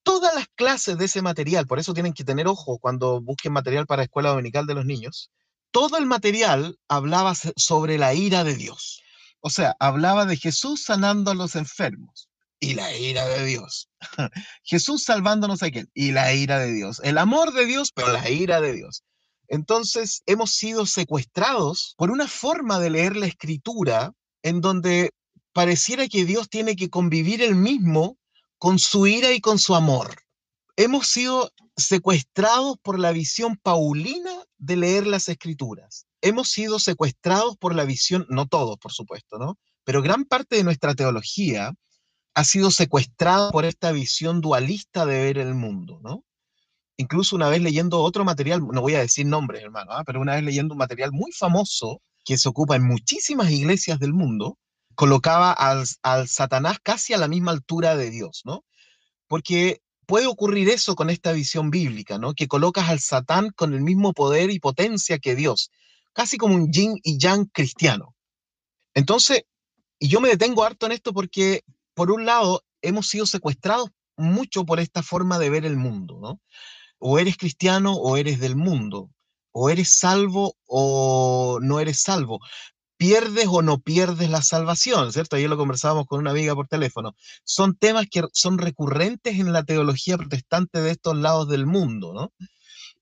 todas 0.02 0.34
las 0.34 0.46
clases 0.54 0.98
de 0.98 1.06
ese 1.06 1.22
material, 1.22 1.66
por 1.66 1.78
eso 1.78 1.94
tienen 1.94 2.12
que 2.12 2.24
tener 2.24 2.48
ojo 2.48 2.78
cuando 2.78 3.20
busquen 3.20 3.52
material 3.52 3.86
para 3.86 4.02
escuela 4.02 4.30
dominical 4.30 4.66
de 4.66 4.74
los 4.74 4.84
niños, 4.84 5.30
todo 5.70 5.98
el 5.98 6.06
material 6.06 6.78
hablaba 6.88 7.34
sobre 7.56 7.98
la 7.98 8.14
ira 8.14 8.44
de 8.44 8.56
Dios. 8.56 9.02
O 9.40 9.50
sea, 9.50 9.74
hablaba 9.78 10.26
de 10.26 10.36
Jesús 10.36 10.84
sanando 10.84 11.30
a 11.30 11.34
los 11.34 11.54
enfermos 11.54 12.28
y 12.58 12.74
la 12.74 12.94
ira 12.96 13.26
de 13.26 13.44
Dios. 13.46 13.88
Jesús 14.64 15.04
salvándonos 15.04 15.62
a 15.62 15.70
quién 15.70 15.88
y 15.94 16.12
la 16.12 16.34
ira 16.34 16.58
de 16.58 16.72
Dios. 16.72 17.00
El 17.02 17.18
amor 17.18 17.52
de 17.52 17.66
Dios, 17.66 17.92
pero 17.94 18.12
la 18.12 18.28
ira 18.28 18.60
de 18.60 18.74
Dios. 18.74 19.02
Entonces 19.50 20.22
hemos 20.26 20.54
sido 20.54 20.86
secuestrados 20.86 21.94
por 21.98 22.12
una 22.12 22.28
forma 22.28 22.78
de 22.78 22.90
leer 22.90 23.16
la 23.16 23.26
escritura 23.26 24.12
en 24.42 24.60
donde 24.60 25.10
pareciera 25.52 26.06
que 26.06 26.24
Dios 26.24 26.48
tiene 26.48 26.76
que 26.76 26.88
convivir 26.88 27.42
él 27.42 27.56
mismo 27.56 28.16
con 28.58 28.78
su 28.78 29.08
ira 29.08 29.32
y 29.32 29.40
con 29.40 29.58
su 29.58 29.74
amor. 29.74 30.22
Hemos 30.76 31.08
sido 31.08 31.50
secuestrados 31.76 32.76
por 32.80 33.00
la 33.00 33.10
visión 33.10 33.56
paulina 33.56 34.30
de 34.56 34.76
leer 34.76 35.06
las 35.08 35.28
escrituras. 35.28 36.06
Hemos 36.22 36.50
sido 36.50 36.78
secuestrados 36.78 37.56
por 37.56 37.74
la 37.74 37.84
visión, 37.84 38.26
no 38.28 38.46
todos, 38.46 38.78
por 38.78 38.92
supuesto, 38.92 39.38
¿no? 39.38 39.58
Pero 39.82 40.00
gran 40.00 40.26
parte 40.26 40.56
de 40.56 40.64
nuestra 40.64 40.94
teología 40.94 41.74
ha 42.34 42.44
sido 42.44 42.70
secuestrada 42.70 43.50
por 43.50 43.64
esta 43.64 43.90
visión 43.90 44.40
dualista 44.40 45.06
de 45.06 45.18
ver 45.18 45.38
el 45.38 45.54
mundo, 45.54 45.98
¿no? 46.04 46.22
Incluso 47.00 47.34
una 47.34 47.48
vez 47.48 47.62
leyendo 47.62 48.00
otro 48.00 48.24
material, 48.24 48.60
no 48.60 48.82
voy 48.82 48.94
a 48.94 49.00
decir 49.00 49.26
nombres, 49.26 49.62
hermano, 49.62 49.92
¿ah? 49.92 50.04
pero 50.04 50.20
una 50.20 50.34
vez 50.34 50.44
leyendo 50.44 50.74
un 50.74 50.78
material 50.78 51.12
muy 51.12 51.32
famoso 51.32 52.02
que 52.24 52.36
se 52.36 52.48
ocupa 52.48 52.76
en 52.76 52.86
muchísimas 52.86 53.50
iglesias 53.50 53.98
del 53.98 54.12
mundo, 54.12 54.58
colocaba 54.94 55.52
al, 55.52 55.84
al 56.02 56.28
Satanás 56.28 56.78
casi 56.82 57.14
a 57.14 57.18
la 57.18 57.26
misma 57.26 57.52
altura 57.52 57.96
de 57.96 58.10
Dios, 58.10 58.42
¿no? 58.44 58.64
Porque 59.28 59.80
puede 60.06 60.26
ocurrir 60.26 60.68
eso 60.68 60.94
con 60.94 61.08
esta 61.08 61.32
visión 61.32 61.70
bíblica, 61.70 62.18
¿no? 62.18 62.34
Que 62.34 62.48
colocas 62.48 62.90
al 62.90 63.00
Satán 63.00 63.50
con 63.50 63.72
el 63.72 63.80
mismo 63.80 64.12
poder 64.12 64.50
y 64.50 64.60
potencia 64.60 65.18
que 65.18 65.34
Dios, 65.34 65.70
casi 66.12 66.36
como 66.36 66.54
un 66.54 66.70
yin 66.70 66.96
y 67.02 67.18
yang 67.18 67.46
cristiano. 67.46 68.14
Entonces, 68.92 69.44
y 69.98 70.08
yo 70.08 70.20
me 70.20 70.28
detengo 70.28 70.64
harto 70.64 70.84
en 70.84 70.92
esto 70.92 71.14
porque, 71.14 71.62
por 71.94 72.10
un 72.10 72.26
lado, 72.26 72.62
hemos 72.82 73.08
sido 73.08 73.24
secuestrados 73.24 73.88
mucho 74.16 74.66
por 74.66 74.80
esta 74.80 75.02
forma 75.02 75.38
de 75.38 75.48
ver 75.48 75.64
el 75.64 75.76
mundo, 75.76 76.18
¿no? 76.20 76.40
O 77.00 77.18
eres 77.18 77.36
cristiano 77.36 77.94
o 77.94 78.16
eres 78.16 78.38
del 78.38 78.54
mundo, 78.56 79.10
o 79.52 79.70
eres 79.70 79.98
salvo 79.98 80.54
o 80.66 81.58
no 81.60 81.80
eres 81.80 82.02
salvo, 82.02 82.40
pierdes 82.96 83.46
o 83.48 83.62
no 83.62 83.80
pierdes 83.80 84.30
la 84.30 84.42
salvación, 84.42 85.12
¿cierto? 85.12 85.36
Ayer 85.36 85.48
lo 85.48 85.56
conversábamos 85.56 86.06
con 86.06 86.20
una 86.20 86.30
amiga 86.32 86.54
por 86.54 86.68
teléfono. 86.68 87.14
Son 87.44 87.74
temas 87.74 88.06
que 88.10 88.22
son 88.32 88.58
recurrentes 88.58 89.38
en 89.40 89.52
la 89.52 89.64
teología 89.64 90.18
protestante 90.18 90.80
de 90.82 90.90
estos 90.92 91.16
lados 91.16 91.48
del 91.48 91.66
mundo, 91.66 92.12
¿no? 92.12 92.32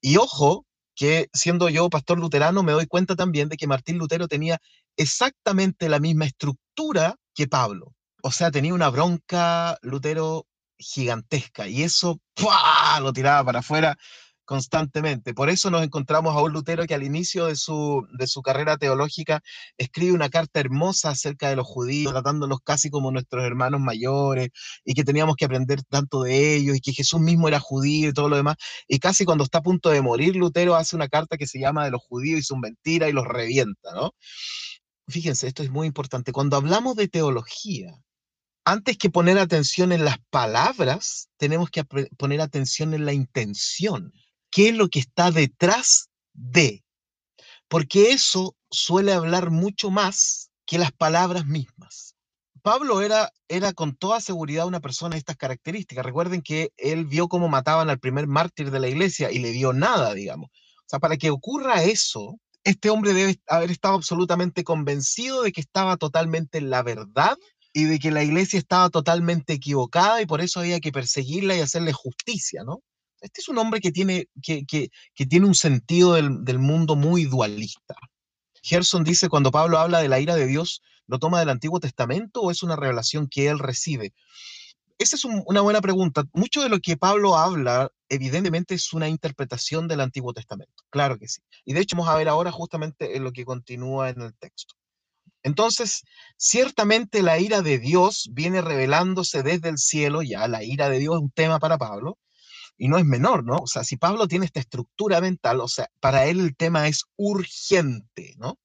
Y 0.00 0.16
ojo, 0.16 0.64
que 0.94 1.28
siendo 1.32 1.68
yo 1.68 1.90
pastor 1.90 2.18
luterano 2.18 2.62
me 2.62 2.72
doy 2.72 2.87
cuenta 2.87 3.14
también 3.16 3.48
de 3.48 3.56
que 3.56 3.68
Martín 3.68 3.98
Lutero 3.98 4.28
tenía 4.28 4.61
exactamente 4.96 5.88
la 5.88 6.00
misma 6.00 6.26
estructura 6.26 7.16
que 7.34 7.46
Pablo. 7.46 7.94
O 8.22 8.32
sea, 8.32 8.50
tenía 8.50 8.74
una 8.74 8.90
bronca 8.90 9.78
Lutero 9.82 10.46
gigantesca 10.78 11.68
y 11.68 11.82
eso 11.82 12.20
lo 13.00 13.12
tiraba 13.12 13.44
para 13.44 13.58
afuera 13.60 13.96
constantemente. 14.48 15.34
Por 15.34 15.50
eso 15.50 15.70
nos 15.70 15.82
encontramos 15.82 16.34
a 16.34 16.40
un 16.40 16.54
Lutero 16.54 16.86
que 16.86 16.94
al 16.94 17.02
inicio 17.02 17.46
de 17.46 17.54
su, 17.54 18.08
de 18.18 18.26
su 18.26 18.40
carrera 18.40 18.78
teológica 18.78 19.42
escribe 19.76 20.12
una 20.12 20.30
carta 20.30 20.58
hermosa 20.58 21.10
acerca 21.10 21.50
de 21.50 21.56
los 21.56 21.66
judíos, 21.66 22.14
tratándolos 22.14 22.60
casi 22.64 22.88
como 22.88 23.10
nuestros 23.10 23.44
hermanos 23.44 23.82
mayores, 23.82 24.48
y 24.86 24.94
que 24.94 25.04
teníamos 25.04 25.36
que 25.36 25.44
aprender 25.44 25.82
tanto 25.82 26.22
de 26.22 26.56
ellos, 26.56 26.78
y 26.78 26.80
que 26.80 26.94
Jesús 26.94 27.20
mismo 27.20 27.46
era 27.46 27.60
judío 27.60 28.08
y 28.08 28.14
todo 28.14 28.30
lo 28.30 28.36
demás. 28.36 28.56
Y 28.88 28.98
casi 29.00 29.26
cuando 29.26 29.44
está 29.44 29.58
a 29.58 29.62
punto 29.62 29.90
de 29.90 30.00
morir, 30.00 30.34
Lutero 30.34 30.76
hace 30.76 30.96
una 30.96 31.08
carta 31.08 31.36
que 31.36 31.46
se 31.46 31.60
llama 31.60 31.84
de 31.84 31.90
los 31.90 32.00
judíos 32.00 32.40
y 32.40 32.42
su 32.42 32.56
mentira 32.56 33.06
y 33.06 33.12
los 33.12 33.26
revienta, 33.26 33.92
¿no? 33.94 34.12
Fíjense, 35.08 35.46
esto 35.46 35.62
es 35.62 35.70
muy 35.70 35.86
importante. 35.86 36.32
Cuando 36.32 36.56
hablamos 36.56 36.96
de 36.96 37.08
teología, 37.08 37.92
antes 38.68 38.98
que 38.98 39.09
poner 39.09 39.38
atención 39.38 39.92
en 39.92 40.04
las 40.04 40.18
palabras, 40.28 41.31
tenemos 41.38 41.70
que 41.70 41.85
poner 41.85 42.42
atención 42.42 42.92
en 42.92 43.07
la 43.07 43.14
intención. 43.14 44.12
¿Qué 44.50 44.68
es 44.68 44.74
lo 44.74 44.88
que 44.88 44.98
está 44.98 45.31
detrás 45.31 46.11
de? 46.35 46.85
Porque 47.68 48.11
eso 48.11 48.57
suele 48.70 49.14
hablar 49.14 49.50
mucho 49.50 49.90
más 49.90 50.50
que 50.66 50.76
las 50.76 50.92
palabras 50.92 51.46
mismas. 51.46 52.14
Pablo 52.61 53.00
era, 53.00 53.33
era 53.48 53.72
con 53.72 53.96
toda 53.96 54.20
seguridad 54.20 54.66
una 54.66 54.81
persona 54.81 55.14
de 55.14 55.20
estas 55.20 55.38
características. 55.38 56.04
Recuerden 56.04 56.42
que 56.42 56.70
él 56.76 57.07
vio 57.07 57.28
cómo 57.28 57.48
mataban 57.48 57.88
al 57.88 57.98
primer 57.98 58.26
mártir 58.26 58.70
de 58.70 58.81
la 58.81 58.88
iglesia 58.88 59.33
y 59.33 59.38
le 59.38 59.52
dio 59.52 59.72
nada, 59.72 60.12
digamos. 60.12 60.50
O 60.50 60.88
sea, 60.88 60.98
para 60.98 61.16
que 61.16 61.31
ocurra 61.31 61.85
eso, 61.85 62.38
este 62.64 62.90
hombre 62.90 63.14
debe 63.14 63.40
haber 63.46 63.70
estado 63.70 63.94
absolutamente 63.94 64.62
convencido 64.62 65.42
de 65.42 65.52
que 65.52 65.62
estaba 65.62 65.96
totalmente 65.96 66.59
en 66.59 66.68
la 66.68 66.83
verdad 66.83 67.38
y 67.78 67.84
de 67.84 68.00
que 68.00 68.10
la 68.10 68.24
iglesia 68.24 68.58
estaba 68.58 68.90
totalmente 68.90 69.52
equivocada 69.52 70.20
y 70.20 70.26
por 70.26 70.40
eso 70.40 70.58
había 70.58 70.80
que 70.80 70.90
perseguirla 70.90 71.56
y 71.56 71.60
hacerle 71.60 71.92
justicia, 71.92 72.64
¿no? 72.64 72.82
Este 73.20 73.40
es 73.40 73.48
un 73.48 73.56
hombre 73.58 73.80
que 73.80 73.92
tiene, 73.92 74.26
que, 74.42 74.90
tiene 75.14 75.46
un 75.46 75.54
sentido 75.54 76.14
del, 76.14 76.58
mundo 76.58 76.96
muy 76.96 77.24
dualista. 77.24 77.94
Gerson 78.62 79.04
dice, 79.04 79.28
cuando 79.28 79.52
Pablo 79.52 79.78
habla 79.78 80.00
de 80.00 80.08
la 80.08 80.18
ira 80.18 80.34
de 80.34 80.46
Dios, 80.46 80.82
¿lo 81.06 81.20
toma 81.20 81.38
del 81.38 81.50
Antiguo 81.50 81.78
Testamento 81.78 82.40
o 82.40 82.50
es 82.50 82.64
una 82.64 82.74
revelación 82.74 83.28
que 83.28 83.46
él 83.46 83.60
recibe? 83.60 84.12
Esa 84.98 85.14
es 85.14 85.24
una 85.24 85.60
buena 85.60 85.80
pregunta. 85.80 86.24
Mucho 86.32 86.62
de 86.62 86.68
lo 86.68 86.80
que 86.80 86.96
Pablo 86.96 87.36
habla, 87.36 87.92
evidentemente, 88.08 88.74
es 88.74 88.92
una 88.92 89.08
interpretación 89.08 89.86
del 89.86 90.00
Antiguo 90.00 90.32
Testamento. 90.32 90.82
Claro 90.90 91.16
que 91.16 91.28
sí. 91.28 91.42
Y 91.64 91.74
de 91.74 91.80
hecho, 91.80 91.94
vamos 91.94 92.12
a 92.12 92.16
ver 92.16 92.28
ahora 92.28 92.50
justamente 92.50 93.16
en 93.16 93.22
lo 93.22 93.30
que 93.30 93.44
continúa 93.44 94.10
en 94.10 94.22
el 94.22 94.34
texto. 94.34 94.74
Entonces, 95.42 96.02
ciertamente 96.36 97.22
la 97.22 97.38
ira 97.38 97.62
de 97.62 97.78
Dios 97.78 98.28
viene 98.32 98.60
revelándose 98.60 99.42
desde 99.42 99.68
el 99.70 99.78
cielo, 99.78 100.22
ya 100.22 100.48
la 100.48 100.64
ira 100.64 100.88
de 100.88 100.98
Dios 100.98 101.16
es 101.16 101.22
un 101.22 101.30
tema 101.30 101.58
para 101.58 101.78
Pablo, 101.78 102.18
y 102.76 102.88
no 102.88 102.98
es 102.98 103.04
menor, 103.04 103.44
¿no? 103.44 103.56
O 103.56 103.66
sea, 103.66 103.84
si 103.84 103.96
Pablo 103.96 104.28
tiene 104.28 104.46
esta 104.46 104.60
estructura 104.60 105.20
mental, 105.20 105.60
o 105.60 105.68
sea, 105.68 105.88
para 106.00 106.26
él 106.26 106.40
el 106.40 106.56
tema 106.56 106.88
es 106.88 107.04
urgente, 107.16 108.34
¿no? 108.38 108.58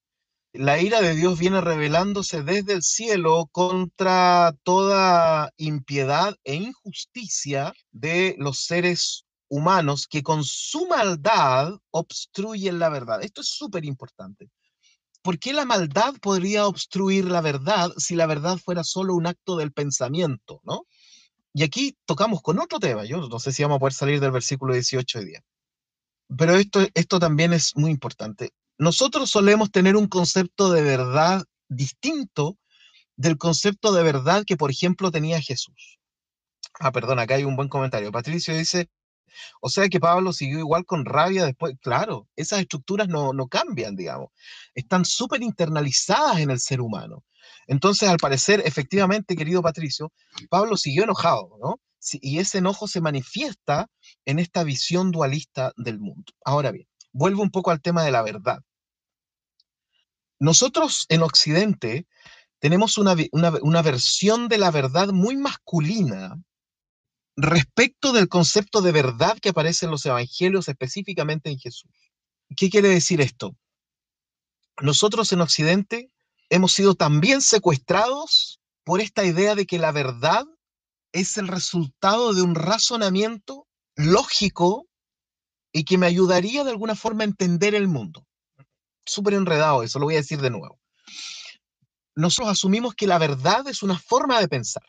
la 0.53 0.79
ira 0.79 1.01
de 1.01 1.15
Dios 1.15 1.39
viene 1.39 1.61
revelándose 1.61 2.43
desde 2.43 2.73
el 2.73 2.83
cielo 2.83 3.47
contra 3.51 4.53
toda 4.61 5.51
impiedad 5.57 6.35
e 6.43 6.53
injusticia 6.55 7.73
de 7.91 8.35
los 8.37 8.65
seres 8.65 9.25
humanos 9.49 10.07
que 10.07 10.21
con 10.21 10.43
su 10.43 10.85
maldad 10.87 11.73
obstruyen 11.89 12.77
la 12.77 12.89
verdad. 12.89 13.23
Esto 13.23 13.41
es 13.41 13.47
súper 13.47 13.83
importante. 13.83 14.51
¿Por 15.23 15.39
qué 15.39 15.53
la 15.53 15.65
maldad 15.65 16.13
podría 16.21 16.67
obstruir 16.67 17.25
la 17.25 17.41
verdad 17.41 17.91
si 17.97 18.15
la 18.15 18.27
verdad 18.27 18.57
fuera 18.57 18.83
solo 18.83 19.15
un 19.15 19.25
acto 19.25 19.57
del 19.57 19.71
pensamiento, 19.71 20.61
no? 20.63 20.85
Y 21.53 21.63
aquí 21.63 21.97
tocamos 22.05 22.41
con 22.41 22.59
otro 22.59 22.79
tema. 22.79 23.05
Yo 23.05 23.17
no 23.17 23.39
sé 23.39 23.51
si 23.51 23.63
vamos 23.63 23.77
a 23.77 23.79
poder 23.79 23.93
salir 23.93 24.19
del 24.19 24.31
versículo 24.31 24.73
18 24.73 25.19
hoy 25.19 25.25
día. 25.25 25.41
Pero 26.37 26.55
esto, 26.55 26.85
esto 26.93 27.19
también 27.19 27.53
es 27.53 27.75
muy 27.75 27.91
importante 27.91 28.51
nosotros 28.77 29.29
solemos 29.29 29.71
tener 29.71 29.95
un 29.95 30.07
concepto 30.07 30.71
de 30.71 30.81
verdad 30.81 31.43
distinto 31.69 32.57
del 33.15 33.37
concepto 33.37 33.93
de 33.93 34.03
verdad 34.03 34.43
que, 34.45 34.57
por 34.57 34.71
ejemplo, 34.71 35.11
tenía 35.11 35.41
Jesús. 35.41 35.99
Ah, 36.79 36.91
perdón, 36.91 37.19
acá 37.19 37.35
hay 37.35 37.43
un 37.43 37.55
buen 37.55 37.69
comentario. 37.69 38.11
Patricio 38.11 38.55
dice, 38.55 38.89
o 39.61 39.69
sea 39.69 39.89
que 39.89 39.99
Pablo 39.99 40.33
siguió 40.33 40.59
igual 40.59 40.85
con 40.85 41.05
rabia 41.05 41.45
después. 41.45 41.75
Claro, 41.81 42.27
esas 42.35 42.61
estructuras 42.61 43.07
no, 43.07 43.33
no 43.33 43.47
cambian, 43.47 43.95
digamos. 43.95 44.29
Están 44.73 45.05
súper 45.05 45.41
internalizadas 45.41 46.39
en 46.39 46.51
el 46.51 46.59
ser 46.59 46.81
humano. 46.81 47.23
Entonces, 47.67 48.09
al 48.09 48.17
parecer, 48.17 48.61
efectivamente, 48.65 49.35
querido 49.35 49.61
Patricio, 49.61 50.11
Pablo 50.49 50.77
siguió 50.77 51.03
enojado, 51.03 51.57
¿no? 51.61 51.79
Y 52.21 52.39
ese 52.39 52.57
enojo 52.57 52.87
se 52.87 53.01
manifiesta 53.01 53.89
en 54.25 54.39
esta 54.39 54.63
visión 54.63 55.11
dualista 55.11 55.71
del 55.77 55.99
mundo. 55.99 56.33
Ahora 56.43 56.71
bien, 56.71 56.87
vuelvo 57.13 57.41
un 57.41 57.51
poco 57.51 57.71
al 57.71 57.81
tema 57.81 58.03
de 58.03 58.11
la 58.11 58.21
verdad. 58.21 58.59
Nosotros 60.39 61.05
en 61.07 61.21
Occidente 61.21 62.05
tenemos 62.59 62.97
una, 62.97 63.81
versión 63.81 64.47
de 64.49 64.57
la 64.57 64.71
verdad 64.71 65.09
muy 65.09 65.37
masculina 65.37 66.41
respecto 67.35 68.13
del 68.13 68.27
concepto 68.27 68.81
de 68.81 68.91
verdad 68.91 69.37
que 69.39 69.49
aparece 69.49 69.85
en 69.85 69.91
los 69.91 70.05
evangelios, 70.05 70.67
específicamente 70.67 71.49
en 71.49 71.57
Jesús. 71.57 71.91
¿Qué 72.55 72.69
quiere 72.69 72.89
decir 72.89 73.21
esto? 73.21 73.55
Nosotros 74.81 75.31
en 75.31 75.41
Occidente 75.41 76.11
hemos 76.49 76.73
sido 76.73 76.95
también 76.95 77.41
secuestrados 77.41 78.59
por 78.83 79.01
esta 79.01 79.25
idea 79.25 79.55
de 79.55 79.65
que 79.65 79.79
la 79.79 79.91
verdad 79.91 80.45
es 81.11 81.37
el 81.37 81.47
resultado 81.47 82.33
de 82.33 82.41
un 82.41 82.55
razonamiento 82.55 83.67
lógico 83.95 84.87
y 85.71 85.85
que 85.85 85.97
me 85.97 86.05
ayudaría 86.05 86.63
de 86.63 86.71
alguna 86.71 86.95
forma 86.95 87.23
a 87.23 87.27
entender 87.27 87.75
el 87.75 87.87
mundo. 87.87 88.27
Súper 89.05 89.33
enredado 89.33 89.83
eso, 89.83 89.99
lo 89.99 90.05
voy 90.05 90.15
a 90.15 90.17
decir 90.17 90.41
de 90.41 90.49
nuevo. 90.49 90.79
Nosotros 92.15 92.51
asumimos 92.51 92.93
que 92.93 93.07
la 93.07 93.17
verdad 93.17 93.67
es 93.67 93.81
una 93.81 93.97
forma 93.97 94.39
de 94.39 94.47
pensar. 94.47 94.83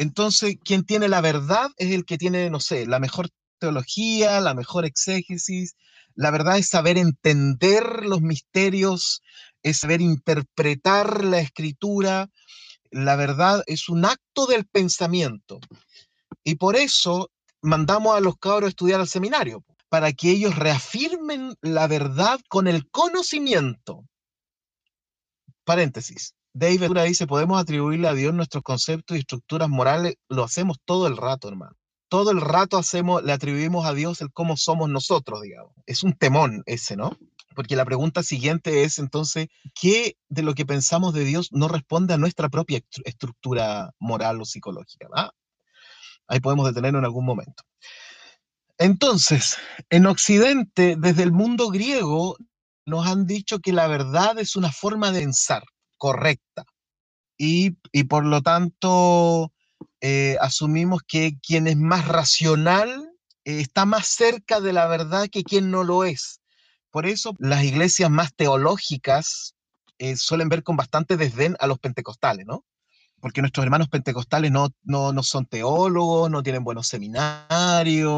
Entonces, 0.00 0.56
quien 0.64 0.84
tiene 0.84 1.08
la 1.08 1.20
verdad 1.20 1.72
es 1.76 1.92
el 1.92 2.06
que 2.06 2.16
tiene, 2.16 2.48
no 2.48 2.58
sé, 2.58 2.86
la 2.86 3.00
mejor 3.00 3.28
teología, 3.58 4.40
la 4.40 4.54
mejor 4.54 4.86
exégesis. 4.86 5.76
La 6.14 6.30
verdad 6.30 6.56
es 6.56 6.70
saber 6.70 6.96
entender 6.96 8.06
los 8.06 8.22
misterios, 8.22 9.22
es 9.62 9.76
saber 9.76 10.00
interpretar 10.00 11.22
la 11.22 11.40
escritura. 11.40 12.30
La 12.90 13.14
verdad 13.16 13.62
es 13.66 13.90
un 13.90 14.06
acto 14.06 14.46
del 14.46 14.64
pensamiento. 14.64 15.60
Y 16.44 16.54
por 16.54 16.76
eso 16.76 17.30
mandamos 17.60 18.16
a 18.16 18.20
los 18.20 18.38
cabros 18.38 18.68
a 18.68 18.70
estudiar 18.70 19.00
al 19.00 19.08
seminario 19.08 19.66
para 19.90 20.14
que 20.14 20.30
ellos 20.30 20.56
reafirmen 20.56 21.52
la 21.60 21.86
verdad 21.86 22.40
con 22.48 22.68
el 22.68 22.88
conocimiento. 22.88 24.06
Paréntesis. 25.64 26.32
David 26.52 26.90
dice, 27.06 27.26
podemos 27.26 27.60
atribuirle 27.60 28.08
a 28.08 28.14
Dios 28.14 28.34
nuestros 28.34 28.64
conceptos 28.64 29.16
y 29.16 29.20
estructuras 29.20 29.68
morales, 29.68 30.16
lo 30.28 30.42
hacemos 30.44 30.78
todo 30.84 31.06
el 31.06 31.16
rato, 31.16 31.48
hermano. 31.48 31.76
Todo 32.08 32.32
el 32.32 32.40
rato 32.40 32.76
hacemos, 32.76 33.22
le 33.22 33.32
atribuimos 33.32 33.86
a 33.86 33.94
Dios 33.94 34.20
el 34.20 34.32
cómo 34.32 34.56
somos 34.56 34.88
nosotros, 34.90 35.42
digamos. 35.42 35.72
Es 35.86 36.02
un 36.02 36.12
temón 36.14 36.64
ese, 36.66 36.96
¿no? 36.96 37.16
Porque 37.54 37.76
la 37.76 37.84
pregunta 37.84 38.24
siguiente 38.24 38.82
es 38.82 38.98
entonces, 38.98 39.46
¿qué 39.80 40.16
de 40.28 40.42
lo 40.42 40.54
que 40.54 40.66
pensamos 40.66 41.14
de 41.14 41.24
Dios 41.24 41.50
no 41.52 41.68
responde 41.68 42.14
a 42.14 42.18
nuestra 42.18 42.48
propia 42.48 42.80
estructura 43.04 43.92
moral 44.00 44.40
o 44.40 44.44
psicológica? 44.44 45.06
Ahí 46.26 46.40
podemos 46.40 46.66
detenerlo 46.66 46.98
en 46.98 47.04
algún 47.04 47.24
momento. 47.24 47.62
Entonces, 48.76 49.56
en 49.88 50.06
Occidente, 50.06 50.96
desde 50.98 51.22
el 51.22 51.32
mundo 51.32 51.68
griego, 51.68 52.36
nos 52.86 53.06
han 53.06 53.26
dicho 53.26 53.60
que 53.60 53.72
la 53.72 53.86
verdad 53.86 54.38
es 54.38 54.56
una 54.56 54.72
forma 54.72 55.12
de 55.12 55.20
pensar 55.20 55.62
correcta. 56.00 56.64
Y, 57.36 57.70
por 58.08 58.24
lo 58.24 58.42
tanto, 58.42 59.52
eh, 60.00 60.36
asumimos 60.40 61.02
que 61.06 61.38
quien 61.40 61.66
es 61.68 61.76
más 61.76 62.08
racional 62.08 63.12
eh, 63.44 63.60
está 63.60 63.84
más 63.86 64.06
cerca 64.06 64.60
de 64.60 64.72
la 64.72 64.86
verdad 64.88 65.28
que 65.30 65.44
quien 65.44 65.70
no 65.70 65.84
lo 65.84 66.04
es. 66.04 66.40
Por 66.90 67.06
eso 67.06 67.34
las 67.38 67.62
iglesias 67.64 68.10
más 68.10 68.34
teológicas 68.34 69.54
eh, 69.98 70.16
suelen 70.16 70.48
ver 70.48 70.62
con 70.62 70.76
bastante 70.76 71.16
desdén 71.16 71.56
a 71.60 71.66
los 71.66 71.78
pentecostales, 71.78 72.46
¿no? 72.46 72.64
porque 73.20 73.42
nuestros 73.42 73.64
hermanos 73.64 73.88
pentecostales 73.90 74.50
no, 74.50 74.70
no, 74.82 75.22
son 75.22 75.44
teólogos, 75.44 76.30
no 76.30 76.42
tienen 76.42 76.64
buenos 76.64 76.88
seminarios. 76.88 78.10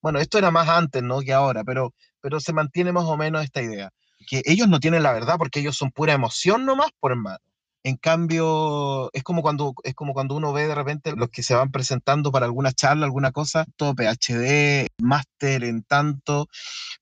Bueno, 0.00 0.20
esto 0.20 0.38
era 0.38 0.52
más 0.52 0.68
antes, 0.68 1.02
¿no? 1.02 1.20
Que 1.20 1.32
ahora, 1.32 1.64
pero, 1.64 1.92
pero 2.20 2.38
se 2.38 2.52
mantiene 2.52 2.92
más 2.92 3.04
o 3.04 3.16
menos 3.16 3.42
esta 3.42 3.60
idea, 3.62 3.90
que 4.26 4.42
ellos 4.44 4.68
no 4.68 4.80
tienen 4.80 5.02
la 5.02 5.12
verdad 5.12 5.36
porque 5.38 5.60
ellos 5.60 5.76
son 5.76 5.90
pura 5.90 6.12
emoción 6.12 6.64
nomás, 6.64 6.90
por 7.00 7.12
hermano. 7.12 7.38
En 7.84 7.96
cambio, 7.96 9.10
es 9.14 9.22
como 9.22 9.40
cuando 9.40 9.74
es 9.84 9.94
como 9.94 10.12
cuando 10.12 10.34
uno 10.34 10.52
ve 10.52 10.66
de 10.66 10.74
repente 10.74 11.14
los 11.16 11.30
que 11.30 11.42
se 11.42 11.54
van 11.54 11.70
presentando 11.70 12.32
para 12.32 12.46
alguna 12.46 12.72
charla, 12.72 13.06
alguna 13.06 13.30
cosa, 13.32 13.66
todo 13.76 13.94
PhD, 13.94 14.88
máster 15.00 15.64
en 15.64 15.82
tanto, 15.84 16.48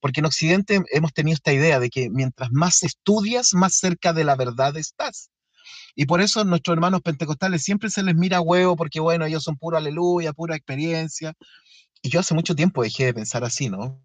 porque 0.01 0.21
en 0.21 0.27
Occidente 0.27 0.83
hemos 0.93 1.13
tenido 1.13 1.35
esta 1.35 1.53
idea 1.53 1.81
de 1.81 1.91
que 1.91 2.11
mientras 2.11 2.53
más 2.53 2.83
estudias, 2.83 3.55
más 3.55 3.77
cerca 3.77 4.13
de 4.13 4.25
la 4.25 4.37
verdad 4.37 4.77
estás. 4.77 5.31
Y 5.97 6.07
por 6.07 6.21
eso 6.21 6.45
nuestros 6.45 6.75
hermanos 6.75 7.01
pentecostales 7.03 7.63
siempre 7.63 7.91
se 7.91 8.03
les 8.03 8.15
mira 8.15 8.41
huevo, 8.41 8.77
porque 8.77 9.01
bueno, 9.01 9.25
ellos 9.25 9.43
son 9.43 9.57
puro 9.57 9.79
aleluya, 9.79 10.33
pura 10.35 10.57
experiencia. 10.57 11.35
Y 12.03 12.11
yo 12.11 12.21
hace 12.21 12.35
mucho 12.35 12.55
tiempo 12.55 12.83
dejé 12.83 13.07
de 13.07 13.15
pensar 13.15 13.45
así, 13.45 13.71
¿no? 13.71 14.01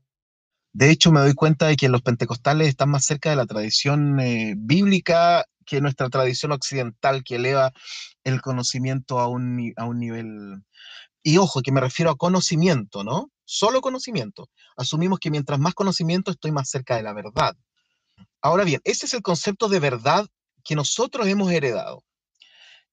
De 0.73 0.89
hecho, 0.89 1.11
me 1.11 1.19
doy 1.19 1.33
cuenta 1.33 1.67
de 1.67 1.75
que 1.75 1.89
los 1.89 2.01
pentecostales 2.01 2.69
están 2.69 2.89
más 2.89 3.05
cerca 3.05 3.29
de 3.29 3.35
la 3.35 3.45
tradición 3.45 4.19
eh, 4.19 4.53
bíblica 4.57 5.45
que 5.65 5.81
nuestra 5.81 6.09
tradición 6.09 6.51
occidental, 6.51 7.23
que 7.23 7.35
eleva 7.35 7.71
el 8.23 8.41
conocimiento 8.41 9.19
a 9.19 9.27
un, 9.27 9.73
a 9.75 9.85
un 9.85 9.99
nivel... 9.99 10.63
Y 11.23 11.37
ojo, 11.37 11.61
que 11.61 11.71
me 11.71 11.81
refiero 11.81 12.11
a 12.11 12.15
conocimiento, 12.15 13.03
¿no? 13.03 13.31
Solo 13.45 13.81
conocimiento. 13.81 14.49
Asumimos 14.75 15.19
que 15.19 15.29
mientras 15.29 15.59
más 15.59 15.73
conocimiento 15.73 16.31
estoy 16.31 16.51
más 16.51 16.69
cerca 16.69 16.95
de 16.95 17.03
la 17.03 17.13
verdad. 17.13 17.55
Ahora 18.41 18.63
bien, 18.63 18.81
ese 18.83 19.05
es 19.05 19.13
el 19.13 19.21
concepto 19.21 19.69
de 19.69 19.79
verdad 19.79 20.25
que 20.63 20.75
nosotros 20.75 21.27
hemos 21.27 21.51
heredado. 21.51 22.03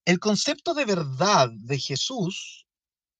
El 0.04 0.18
concepto 0.18 0.74
de 0.74 0.84
verdad 0.84 1.48
de 1.52 1.78
Jesús 1.78 2.66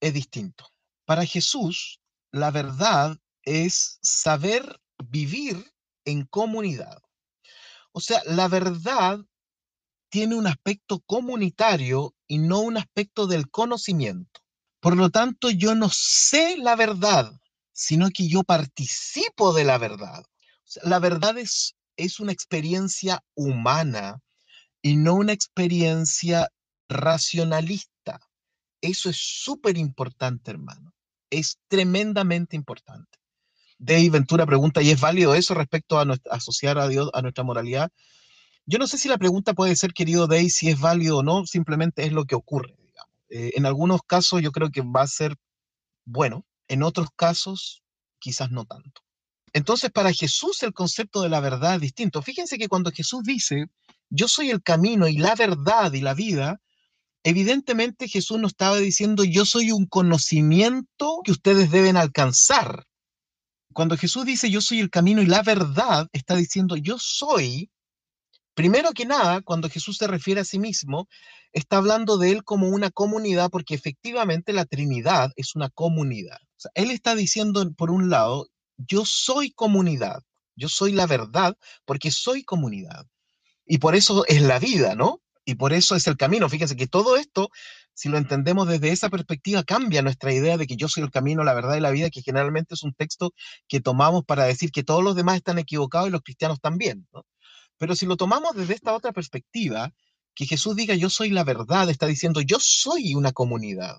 es 0.01 0.13
distinto. 0.13 0.67
Para 1.05 1.25
Jesús, 1.25 2.01
la 2.33 2.51
verdad 2.51 3.19
es 3.49 3.99
saber 4.03 4.81
vivir 5.09 5.73
en 6.05 6.27
comunidad. 6.27 7.01
O 7.93 8.01
sea, 8.01 8.23
la 8.27 8.47
verdad 8.49 9.21
tiene 10.11 10.35
un 10.37 10.47
aspecto 10.47 11.01
comunitario 11.01 12.15
y 12.27 12.39
no 12.39 12.61
un 12.61 12.77
aspecto 12.77 13.27
del 13.27 13.51
conocimiento. 13.51 14.41
Por 14.81 14.97
lo 14.97 15.11
tanto, 15.11 15.51
yo 15.51 15.75
no 15.75 15.89
sé 15.91 16.57
la 16.59 16.77
verdad, 16.77 17.33
sino 17.73 18.11
que 18.11 18.29
yo 18.29 18.43
participo 18.43 19.53
de 19.55 19.65
la 19.65 19.79
verdad. 19.79 20.25
la 20.83 20.99
verdad 20.99 21.39
es, 21.39 21.75
es 21.97 22.21
una 22.21 22.33
experiencia 22.33 23.25
humana 23.35 24.21
y 24.83 24.97
no 24.97 25.15
una 25.15 25.33
experiencia 25.33 26.49
racionalista. 26.89 28.21
Eso 28.83 29.09
es 29.09 29.17
súper 29.17 29.79
importante, 29.79 30.51
hermano. 30.51 30.93
es 31.31 31.59
tremendamente 31.69 32.57
importante. 32.57 33.19
Dave 33.79 34.11
Ventura 34.11 34.47
pregunta, 34.47 34.83
¿y 34.83 34.91
es 34.91 35.01
válido 35.01 35.35
eso 35.35 35.55
respecto 35.55 35.99
a 35.99 36.07
asociar 36.31 36.79
a 36.79 36.89
Dios 36.89 37.11
a 37.15 37.23
nuestra 37.23 37.45
moralidad? 37.45 37.91
Yo 38.67 38.79
no 38.79 38.87
sé 38.87 38.99
si 38.99 39.09
la 39.09 39.19
pregunta 39.19 39.55
puede 39.55 39.77
ser, 39.77 39.93
querido 39.93 40.27
Dave, 40.27 40.51
si 40.51 40.69
es 40.69 40.79
válido 40.79 41.19
o 41.19 41.23
no, 41.23 41.47
simplemente 41.47 42.05
es 42.05 42.13
lo 42.13 42.25
que 42.25 42.35
ocurre. 42.35 42.75
Eh, 43.31 43.53
en 43.57 43.67
algunos 43.67 44.01
casos 44.07 44.43
yo 44.43 44.53
creo 44.53 44.71
que 44.71 44.83
va 44.83 45.03
a 45.03 45.07
ser 45.07 45.37
bueno, 46.05 46.47
en 46.69 46.83
otros 46.83 47.09
casos 47.15 47.83
quizás 48.19 48.51
no 48.51 48.65
tanto. 48.65 49.03
Entonces, 49.53 49.91
para 49.91 50.13
Jesús 50.13 50.63
el 50.63 50.73
concepto 50.73 51.23
de 51.23 51.29
la 51.29 51.41
verdad 51.41 51.77
es 51.77 51.81
distinto. 51.81 52.23
Fíjense 52.23 52.59
que 52.59 52.69
cuando 52.69 52.91
Jesús 52.91 53.23
dice, 53.25 53.67
yo 54.11 54.29
soy 54.29 54.51
el 54.51 54.63
camino 54.63 55.09
y 55.09 55.19
la 55.19 55.35
verdad 55.35 55.93
y 55.93 56.01
la 56.01 56.15
vida, 56.15 56.61
evidentemente 57.23 58.09
Jesús 58.09 58.39
no 58.39 58.47
estaba 58.47 58.79
diciendo, 58.79 59.25
yo 59.25 59.45
soy 59.45 59.73
un 59.73 59.87
conocimiento 59.87 61.21
que 61.25 61.33
ustedes 61.33 61.71
deben 61.71 61.97
alcanzar. 61.97 62.85
Cuando 63.79 63.97
Jesús 63.97 64.25
dice, 64.25 64.51
yo 64.51 64.61
soy 64.61 64.81
el 64.81 64.91
camino 64.91 65.23
y 65.23 65.27
la 65.27 65.41
verdad, 65.41 66.09
está 66.13 66.35
diciendo, 66.35 66.75
yo 66.75 66.97
soy, 66.99 67.71
primero 68.53 68.91
que 68.91 69.07
nada, 69.07 69.41
cuando 69.41 69.71
Jesús 69.71 69.99
se 69.99 70.09
refiere 70.09 70.41
a 70.41 70.45
sí 70.45 70.59
mismo, 70.59 71.07
está 71.53 71.77
hablando 71.77 72.19
de 72.19 72.33
él 72.33 72.43
como 72.43 72.71
una 72.71 72.91
comunidad, 72.91 73.51
porque 73.51 73.77
efectivamente 73.77 74.53
la 74.53 74.65
Trinidad 74.65 75.31
es 75.37 75.55
una 75.55 75.71
comunidad. 75.71 76.39
él 76.75 76.91
está 76.91 77.15
diciendo, 77.15 77.71
por 77.77 77.93
un 77.93 78.11
lado, 78.11 78.49
yo 78.79 79.05
soy 79.05 79.53
comunidad, 79.53 80.25
yo 80.57 80.69
soy 80.69 80.91
la 80.91 81.07
verdad, 81.07 81.57
porque 81.85 82.11
soy 82.11 82.43
comunidad. 82.43 83.07
Y 83.65 83.79
por 83.79 83.95
eso 83.95 84.25
es 84.27 84.43
la 84.43 84.59
vida, 84.59 84.97
¿no? 84.97 85.21
Y 85.49 85.55
por 85.55 85.73
eso 85.73 85.97
es 85.97 86.07
el 86.07 86.19
camino. 86.19 86.47
Fíjense 86.51 86.77
que 86.77 86.87
todo 86.87 87.17
esto, 87.17 87.49
si 87.95 88.11
lo 88.11 88.19
entendemos 88.19 88.69
desde 88.69 88.91
esa 88.91 89.09
perspectiva, 89.09 89.63
cambia 89.65 90.03
nuestra 90.03 90.31
idea 90.31 90.59
de 90.59 90.67
que 90.67 90.77
yo 90.77 90.89
soy 90.89 91.05
el 91.05 91.11
camino, 91.11 91.43
la 91.43 91.55
verdad 91.55 91.75
y 91.75 91.81
la 91.81 91.91
vida, 91.91 92.11
que 92.11 92.21
generalmente 92.21 92.75
es 92.75 92.83
un 92.83 92.93
texto 92.93 93.33
que 93.67 93.81
tomamos 93.81 94.27
para 94.27 94.45
decir 94.45 94.71
que 94.73 94.85
todos 94.85 95.03
los 95.03 95.17
demás 95.17 95.37
están 95.37 95.59
equivocados 95.59 96.09
y 96.09 96.11
los 96.13 96.21
cristianos 96.21 96.61
también. 96.61 97.09
¿no? 97.15 97.25
Pero 97.79 97.97
si 97.97 98.05
lo 98.05 98.19
tomamos 98.19 98.57
desde 98.57 98.75
esta 98.75 98.93
otra 98.93 99.13
perspectiva, 99.13 99.91
que 100.35 100.45
Jesús 100.45 100.77
diga 100.77 100.95
yo 100.97 101.09
soy 101.09 101.31
la 101.31 101.45
verdad, 101.45 101.89
está 101.89 102.05
diciendo 102.05 102.43
yo 102.43 102.59
soy 102.61 103.15
una 103.15 103.33
comunidad. 103.33 103.97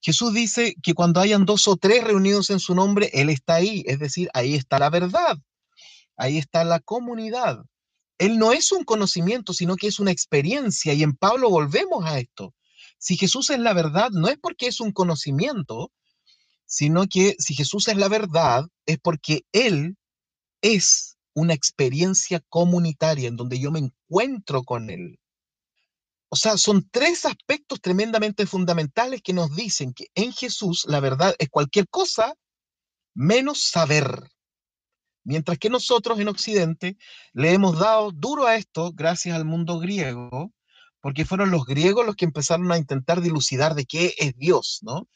Jesús 0.00 0.32
dice 0.32 0.74
que 0.82 0.94
cuando 0.94 1.20
hayan 1.20 1.44
dos 1.44 1.68
o 1.68 1.76
tres 1.76 2.02
reunidos 2.02 2.48
en 2.48 2.60
su 2.60 2.74
nombre, 2.74 3.10
Él 3.12 3.28
está 3.28 3.56
ahí, 3.56 3.84
es 3.84 3.98
decir, 3.98 4.30
ahí 4.32 4.54
está 4.54 4.78
la 4.78 4.88
verdad, 4.88 5.36
ahí 6.16 6.38
está 6.38 6.64
la 6.64 6.80
comunidad. 6.80 7.58
Él 8.20 8.38
no 8.38 8.52
es 8.52 8.70
un 8.70 8.84
conocimiento, 8.84 9.54
sino 9.54 9.76
que 9.76 9.86
es 9.86 9.98
una 9.98 10.10
experiencia 10.10 10.92
y 10.92 11.02
en 11.02 11.16
Pablo 11.16 11.48
volvemos 11.48 12.04
a 12.04 12.18
esto. 12.18 12.54
Si 12.98 13.16
Jesús 13.16 13.48
es 13.48 13.58
la 13.58 13.72
verdad, 13.72 14.10
no 14.10 14.28
es 14.28 14.36
porque 14.38 14.66
es 14.66 14.78
un 14.80 14.92
conocimiento, 14.92 15.90
sino 16.66 17.06
que 17.06 17.34
si 17.38 17.54
Jesús 17.54 17.88
es 17.88 17.96
la 17.96 18.08
verdad, 18.08 18.66
es 18.84 18.98
porque 18.98 19.46
Él 19.52 19.96
es 20.60 21.16
una 21.32 21.54
experiencia 21.54 22.42
comunitaria 22.50 23.26
en 23.26 23.36
donde 23.36 23.58
yo 23.58 23.70
me 23.70 23.78
encuentro 23.78 24.64
con 24.64 24.90
Él. 24.90 25.18
O 26.28 26.36
sea, 26.36 26.58
son 26.58 26.86
tres 26.90 27.24
aspectos 27.24 27.80
tremendamente 27.80 28.44
fundamentales 28.44 29.22
que 29.22 29.32
nos 29.32 29.56
dicen 29.56 29.94
que 29.94 30.08
en 30.14 30.34
Jesús 30.34 30.84
la 30.86 31.00
verdad 31.00 31.34
es 31.38 31.48
cualquier 31.48 31.88
cosa 31.88 32.34
menos 33.14 33.62
saber. 33.62 34.30
Mientras 35.30 35.58
que 35.58 35.70
nosotros 35.70 36.18
en 36.18 36.26
Occidente 36.26 36.96
le 37.34 37.52
hemos 37.52 37.78
dado 37.78 38.10
duro 38.10 38.48
a 38.48 38.56
esto 38.56 38.90
gracias 38.92 39.36
al 39.36 39.44
mundo 39.44 39.78
griego, 39.78 40.52
porque 41.00 41.24
fueron 41.24 41.52
los 41.52 41.66
griegos 41.66 42.04
los 42.04 42.16
que 42.16 42.24
empezaron 42.24 42.72
a 42.72 42.78
intentar 42.78 43.20
dilucidar 43.20 43.76
de 43.76 43.84
qué 43.84 44.12
es 44.18 44.36
Dios, 44.36 44.80
¿no? 44.82 45.08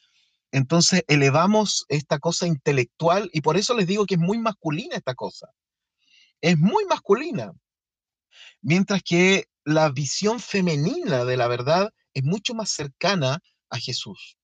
Entonces 0.53 1.03
elevamos 1.09 1.85
esta 1.89 2.21
cosa 2.21 2.47
intelectual 2.47 3.29
y 3.33 3.41
por 3.41 3.57
eso 3.57 3.75
les 3.75 3.89
digo 3.89 4.07
que 4.07 4.15
es 4.15 4.21
muy 4.21 4.39
masculina 4.39 4.95
esta 4.95 5.17
cosa. 5.17 5.49
Es 6.41 6.57
muy 6.59 6.85
masculina. 6.85 7.51
Mientras 8.63 9.03
que 9.03 9.47
la 9.65 9.89
visión 9.91 10.39
femenina 10.39 11.25
de 11.25 11.37
la 11.37 11.49
verdad 11.49 11.91
es 12.13 12.23
mucho 12.23 12.55
más 12.55 12.71
cercana 12.71 13.41
a 13.69 13.79
Jesús. 13.81 14.39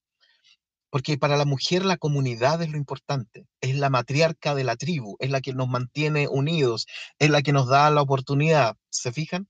Porque 0.91 1.17
para 1.17 1.37
la 1.37 1.45
mujer 1.45 1.85
la 1.85 1.97
comunidad 1.97 2.61
es 2.61 2.69
lo 2.69 2.77
importante, 2.77 3.47
es 3.61 3.75
la 3.75 3.89
matriarca 3.89 4.53
de 4.53 4.63
la 4.63 4.75
tribu, 4.75 5.15
es 5.19 5.31
la 5.31 5.41
que 5.41 5.53
nos 5.53 5.67
mantiene 5.67 6.27
unidos, 6.27 6.85
es 7.17 7.31
la 7.31 7.41
que 7.41 7.53
nos 7.53 7.67
da 7.67 7.89
la 7.89 8.01
oportunidad, 8.01 8.75
¿se 8.89 9.11
fijan? 9.11 9.47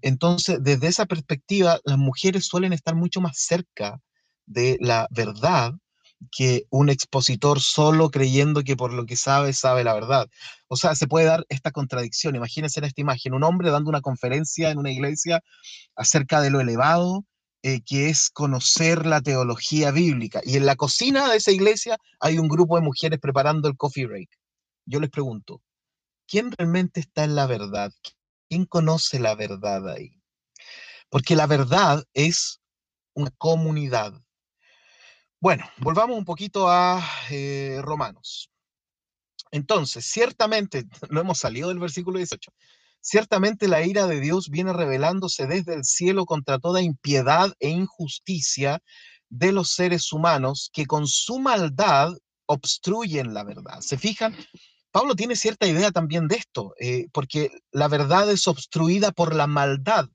Entonces, 0.00 0.58
desde 0.62 0.88
esa 0.88 1.06
perspectiva, 1.06 1.78
las 1.84 1.98
mujeres 1.98 2.46
suelen 2.46 2.72
estar 2.72 2.96
mucho 2.96 3.20
más 3.20 3.38
cerca 3.38 4.00
de 4.46 4.78
la 4.80 5.06
verdad 5.10 5.74
que 6.30 6.64
un 6.70 6.88
expositor 6.88 7.60
solo 7.60 8.10
creyendo 8.10 8.62
que 8.62 8.76
por 8.76 8.92
lo 8.92 9.06
que 9.06 9.16
sabe, 9.16 9.52
sabe 9.52 9.84
la 9.84 9.94
verdad. 9.94 10.28
O 10.68 10.76
sea, 10.76 10.94
se 10.94 11.06
puede 11.06 11.26
dar 11.26 11.44
esta 11.48 11.70
contradicción. 11.70 12.36
Imagínense 12.36 12.80
en 12.80 12.84
esta 12.84 13.00
imagen, 13.00 13.34
un 13.34 13.44
hombre 13.44 13.70
dando 13.70 13.90
una 13.90 14.00
conferencia 14.00 14.70
en 14.70 14.78
una 14.78 14.90
iglesia 14.90 15.42
acerca 15.96 16.40
de 16.40 16.50
lo 16.50 16.60
elevado 16.60 17.24
eh, 17.62 17.80
que 17.82 18.08
es 18.08 18.30
conocer 18.30 19.06
la 19.06 19.20
teología 19.20 19.90
bíblica. 19.90 20.40
Y 20.44 20.56
en 20.56 20.66
la 20.66 20.76
cocina 20.76 21.28
de 21.28 21.36
esa 21.36 21.52
iglesia 21.52 21.98
hay 22.20 22.38
un 22.38 22.48
grupo 22.48 22.76
de 22.76 22.82
mujeres 22.82 23.18
preparando 23.20 23.68
el 23.68 23.76
coffee 23.76 24.06
break. 24.06 24.30
Yo 24.84 25.00
les 25.00 25.10
pregunto, 25.10 25.62
¿quién 26.26 26.50
realmente 26.52 27.00
está 27.00 27.24
en 27.24 27.34
la 27.36 27.46
verdad? 27.46 27.92
¿Quién 28.48 28.66
conoce 28.66 29.18
la 29.18 29.34
verdad 29.34 29.88
ahí? 29.88 30.20
Porque 31.08 31.36
la 31.36 31.46
verdad 31.46 32.04
es 32.14 32.60
una 33.14 33.30
comunidad, 33.38 34.14
bueno, 35.42 35.68
volvamos 35.78 36.16
un 36.16 36.24
poquito 36.24 36.68
a 36.70 37.04
eh, 37.28 37.80
Romanos. 37.82 38.48
Entonces, 39.50 40.06
ciertamente, 40.06 40.84
no 41.10 41.20
hemos 41.20 41.38
salido 41.38 41.68
del 41.68 41.80
versículo 41.80 42.18
18, 42.18 42.52
ciertamente 43.02 43.68
la 43.68 43.84
ira 43.84 44.06
de 44.06 44.20
Dios 44.20 44.48
viene 44.48 44.72
revelándose 44.72 45.46
desde 45.46 45.74
el 45.74 45.84
cielo 45.84 46.24
contra 46.24 46.58
toda 46.58 46.80
impiedad 46.80 47.52
e 47.60 47.68
injusticia 47.68 48.80
de 49.28 49.52
los 49.52 49.72
seres 49.72 50.12
humanos 50.12 50.70
que 50.72 50.86
con 50.86 51.06
su 51.06 51.38
maldad 51.38 52.12
obstruyen 52.46 53.34
la 53.34 53.44
verdad. 53.44 53.80
¿Se 53.80 53.98
fijan? 53.98 54.34
Pablo 54.90 55.14
tiene 55.14 55.36
cierta 55.36 55.66
idea 55.66 55.90
también 55.90 56.28
de 56.28 56.36
esto, 56.36 56.74
eh, 56.80 57.08
porque 57.12 57.50
la 57.70 57.88
verdad 57.88 58.30
es 58.30 58.48
obstruida 58.48 59.10
por 59.10 59.34
la 59.34 59.46
maldad, 59.46 60.06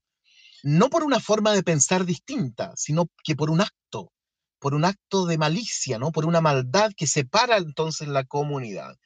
no 0.63 0.89
por 0.89 1.03
una 1.03 1.19
forma 1.19 1.53
de 1.53 1.63
pensar 1.63 2.05
distinta, 2.05 2.73
sino 2.75 3.07
que 3.23 3.35
por 3.35 3.49
un 3.49 3.61
acto 3.61 4.11
por 4.59 4.73
un 4.73 4.85
acto 4.85 5.25
de 5.25 5.37
malicia, 5.37 5.99
¿no? 5.99 6.11
Por 6.11 6.25
una 6.25 6.41
maldad 6.41 6.91
que 6.95 7.07
separa 7.07 7.57
entonces 7.57 8.07
la 8.07 8.23
comunidad. 8.23 8.97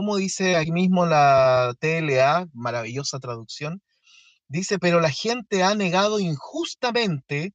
Como 0.00 0.16
dice 0.16 0.56
aquí 0.56 0.72
mismo 0.72 1.04
la 1.04 1.74
TLA, 1.78 2.48
maravillosa 2.54 3.18
traducción, 3.18 3.82
dice, 4.48 4.78
pero 4.78 4.98
la 4.98 5.10
gente 5.10 5.62
ha 5.62 5.74
negado 5.74 6.18
injustamente 6.18 7.52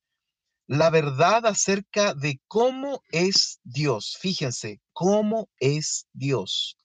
la 0.67 0.91
verdad 0.91 1.47
acerca 1.47 2.13
de 2.13 2.39
cómo 2.47 3.01
es 3.09 3.61
Dios. 3.63 4.15
Fíjense, 4.19 4.79
cómo 4.93 5.49
es 5.59 6.05
Dios. 6.13 6.77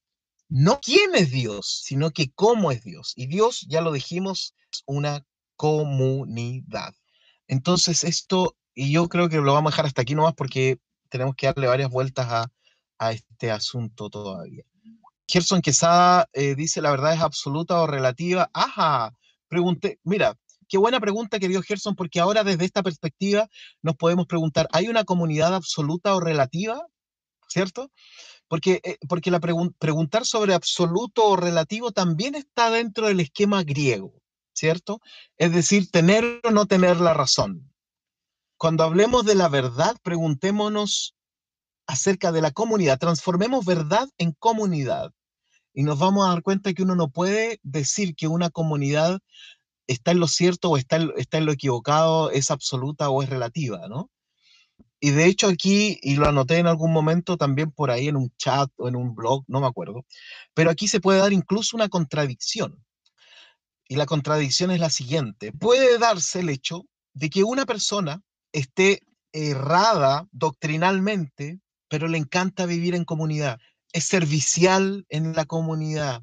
No 0.48 0.80
quién 0.80 1.14
es 1.14 1.30
Dios, 1.30 1.82
sino 1.84 2.10
que 2.10 2.32
cómo 2.32 2.72
es 2.72 2.82
Dios. 2.82 3.12
Y 3.14 3.26
Dios, 3.26 3.66
ya 3.68 3.82
lo 3.82 3.92
dijimos, 3.92 4.54
es 4.72 4.82
una 4.86 5.26
comunidad. 5.56 6.94
Entonces, 7.48 8.02
esto 8.02 8.56
y 8.74 8.92
yo 8.92 9.10
creo 9.10 9.28
que 9.28 9.36
lo 9.36 9.52
vamos 9.52 9.72
a 9.72 9.74
dejar 9.74 9.84
hasta 9.84 10.00
aquí 10.00 10.14
nomás 10.14 10.32
porque 10.32 10.78
tenemos 11.10 11.34
que 11.36 11.48
darle 11.48 11.66
varias 11.66 11.90
vueltas 11.90 12.48
a, 12.98 13.12
este 13.12 13.50
asunto 13.50 14.08
todavía. 14.08 14.64
Gerson 15.30 15.62
Quesada 15.62 16.28
eh, 16.32 16.54
dice, 16.54 16.82
¿la 16.82 16.90
verdad 16.90 17.14
es 17.14 17.20
absoluta 17.20 17.80
o 17.80 17.86
relativa? 17.86 18.50
Ajá, 18.52 19.14
pregunté, 19.48 19.98
mira, 20.02 20.36
qué 20.68 20.78
buena 20.78 21.00
pregunta, 21.00 21.38
querido 21.38 21.62
Gerson, 21.62 21.94
porque 21.94 22.20
ahora 22.20 22.44
desde 22.44 22.64
esta 22.64 22.82
perspectiva 22.82 23.48
nos 23.82 23.96
podemos 23.96 24.26
preguntar, 24.26 24.68
¿hay 24.72 24.88
una 24.88 25.04
comunidad 25.04 25.54
absoluta 25.54 26.14
o 26.14 26.20
relativa? 26.20 26.84
¿Cierto? 27.48 27.90
Porque, 28.48 28.80
eh, 28.84 28.98
porque 29.08 29.30
la 29.30 29.40
preguntar 29.40 30.26
sobre 30.26 30.54
absoluto 30.54 31.26
o 31.26 31.36
relativo 31.36 31.92
también 31.92 32.34
está 32.34 32.70
dentro 32.70 33.06
del 33.06 33.20
esquema 33.20 33.62
griego, 33.62 34.14
¿cierto? 34.52 35.00
Es 35.36 35.52
decir, 35.52 35.90
tener 35.90 36.40
o 36.44 36.50
no 36.50 36.66
tener 36.66 37.00
la 37.00 37.14
razón 37.14 37.70
cuando 38.60 38.84
hablemos 38.84 39.24
de 39.24 39.34
la 39.36 39.48
verdad, 39.48 39.96
preguntémonos 40.02 41.16
acerca 41.86 42.30
de 42.30 42.42
la 42.42 42.50
comunidad, 42.50 42.98
transformemos 42.98 43.64
verdad 43.64 44.06
en 44.18 44.32
comunidad 44.32 45.14
y 45.72 45.82
nos 45.82 45.98
vamos 45.98 46.26
a 46.26 46.30
dar 46.30 46.42
cuenta 46.42 46.72
que 46.72 46.82
uno 46.82 46.94
no 46.94 47.10
puede 47.10 47.60
decir 47.62 48.14
que 48.14 48.28
una 48.28 48.50
comunidad 48.50 49.20
está 49.86 50.12
en 50.12 50.20
lo 50.20 50.28
cierto 50.28 50.70
o 50.70 50.76
está 50.76 50.98
está 51.16 51.38
en 51.38 51.46
lo 51.46 51.52
equivocado, 51.52 52.30
es 52.30 52.50
absoluta 52.50 53.10
o 53.10 53.22
es 53.22 53.30
relativa, 53.30 53.88
¿no? 53.88 54.10
Y 55.00 55.10
de 55.10 55.26
hecho 55.26 55.48
aquí, 55.48 55.98
y 56.02 56.16
lo 56.16 56.28
anoté 56.28 56.58
en 56.58 56.66
algún 56.66 56.92
momento 56.92 57.36
también 57.36 57.70
por 57.70 57.90
ahí 57.90 58.08
en 58.08 58.16
un 58.16 58.30
chat 58.36 58.70
o 58.76 58.88
en 58.88 58.96
un 58.96 59.14
blog, 59.14 59.44
no 59.48 59.60
me 59.60 59.66
acuerdo, 59.66 60.04
pero 60.54 60.70
aquí 60.70 60.88
se 60.88 61.00
puede 61.00 61.20
dar 61.20 61.32
incluso 61.32 61.76
una 61.76 61.88
contradicción. 61.88 62.84
Y 63.88 63.96
la 63.96 64.06
contradicción 64.06 64.70
es 64.70 64.78
la 64.78 64.90
siguiente. 64.90 65.52
Puede 65.52 65.98
darse 65.98 66.40
el 66.40 66.50
hecho 66.50 66.84
de 67.14 67.30
que 67.30 67.42
una 67.44 67.66
persona 67.66 68.22
esté 68.52 69.02
errada 69.32 70.28
doctrinalmente 70.32 71.60
pero 71.90 72.06
le 72.06 72.18
encanta 72.18 72.66
vivir 72.66 72.94
en 72.94 73.04
comunidad. 73.04 73.58
Es 73.92 74.04
servicial 74.04 75.06
en 75.08 75.34
la 75.34 75.44
comunidad. 75.44 76.22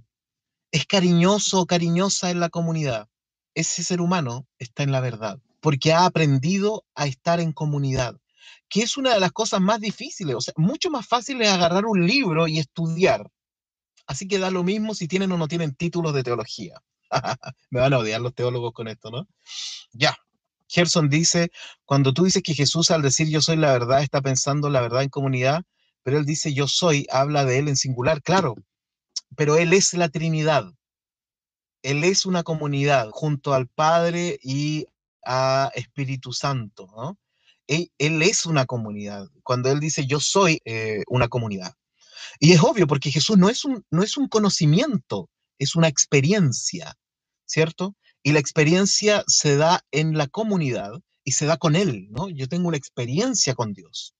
Es 0.71 0.85
cariñoso 0.85 1.61
o 1.61 1.65
cariñosa 1.65 2.31
en 2.31 2.39
la 2.39 2.49
comunidad. 2.49 3.07
Ese 3.55 3.83
ser 3.83 4.01
humano 4.01 4.45
está 4.59 4.83
en 4.83 4.91
la 4.91 5.01
verdad, 5.01 5.39
porque 5.59 5.93
ha 5.93 6.05
aprendido 6.05 6.85
a 6.95 7.07
estar 7.07 7.39
en 7.39 7.51
comunidad, 7.51 8.15
que 8.69 8.83
es 8.83 8.97
una 8.97 9.13
de 9.13 9.19
las 9.19 9.31
cosas 9.31 9.61
más 9.61 9.79
difíciles. 9.79 10.35
O 10.35 10.41
sea, 10.41 10.53
mucho 10.57 10.89
más 10.89 11.07
fácil 11.07 11.41
es 11.41 11.49
agarrar 11.49 11.85
un 11.85 12.05
libro 12.05 12.47
y 12.47 12.59
estudiar. 12.59 13.29
Así 14.05 14.27
que 14.27 14.39
da 14.39 14.51
lo 14.51 14.63
mismo 14.63 14.95
si 14.95 15.07
tienen 15.07 15.31
o 15.31 15.37
no 15.37 15.47
tienen 15.47 15.75
títulos 15.75 16.13
de 16.13 16.23
teología. 16.23 16.81
Me 17.69 17.79
van 17.79 17.93
a 17.93 17.99
odiar 17.99 18.21
los 18.21 18.33
teólogos 18.33 18.73
con 18.73 18.87
esto, 18.87 19.11
¿no? 19.11 19.27
Ya, 19.91 20.17
Gerson 20.67 21.09
dice, 21.09 21.51
cuando 21.85 22.13
tú 22.13 22.25
dices 22.25 22.43
que 22.43 22.53
Jesús 22.53 22.91
al 22.91 23.01
decir 23.01 23.27
yo 23.29 23.41
soy 23.41 23.57
la 23.57 23.71
verdad 23.71 24.01
está 24.01 24.21
pensando 24.21 24.69
la 24.69 24.81
verdad 24.81 25.03
en 25.03 25.09
comunidad, 25.09 25.63
pero 26.07 26.19
él 26.19 26.25
dice 26.25 26.53
yo 26.53 26.69
soy, 26.69 27.05
habla 27.11 27.43
de 27.43 27.57
él 27.57 27.67
en 27.67 27.75
singular, 27.75 28.21
claro, 28.21 28.55
pero 29.35 29.57
él 29.57 29.73
es 29.73 29.93
la 29.93 30.07
Trinidad. 30.07 30.63
Él 31.81 32.05
es 32.05 32.25
una 32.25 32.43
comunidad 32.43 33.09
junto 33.11 33.53
al 33.53 33.67
Padre 33.67 34.39
y 34.41 34.85
a 35.25 35.69
Espíritu 35.75 36.31
Santo, 36.31 36.87
¿no? 36.95 37.19
Él, 37.67 38.21
es 38.21 38.45
una 38.45 38.65
comunidad. 38.65 39.27
Cuando 39.43 39.69
él 39.69 39.81
dice 39.81 40.07
yo 40.07 40.21
soy 40.21 40.61
eh, 40.63 41.03
una 41.07 41.27
comunidad. 41.27 41.73
Y 42.39 42.53
es 42.53 42.63
obvio 42.63 42.87
porque 42.87 43.11
Jesús 43.11 43.37
no 43.37 43.49
es, 43.49 43.65
un, 43.65 43.83
no 43.91 44.01
es 44.01 44.15
un 44.15 44.29
conocimiento, 44.29 45.29
es 45.59 45.75
una 45.75 45.89
experiencia, 45.89 46.95
¿cierto? 47.45 47.97
Y 48.23 48.31
la 48.31 48.39
experiencia 48.39 49.25
se 49.27 49.57
da 49.57 49.81
en 49.91 50.17
la 50.17 50.27
comunidad 50.27 51.01
y 51.25 51.33
se 51.33 51.47
da 51.47 51.57
con 51.57 51.75
Él, 51.75 52.07
¿no? 52.11 52.29
Yo 52.29 52.47
tengo 52.47 52.69
una 52.69 52.77
experiencia 52.77 53.55
con 53.55 53.73
Dios. 53.73 54.13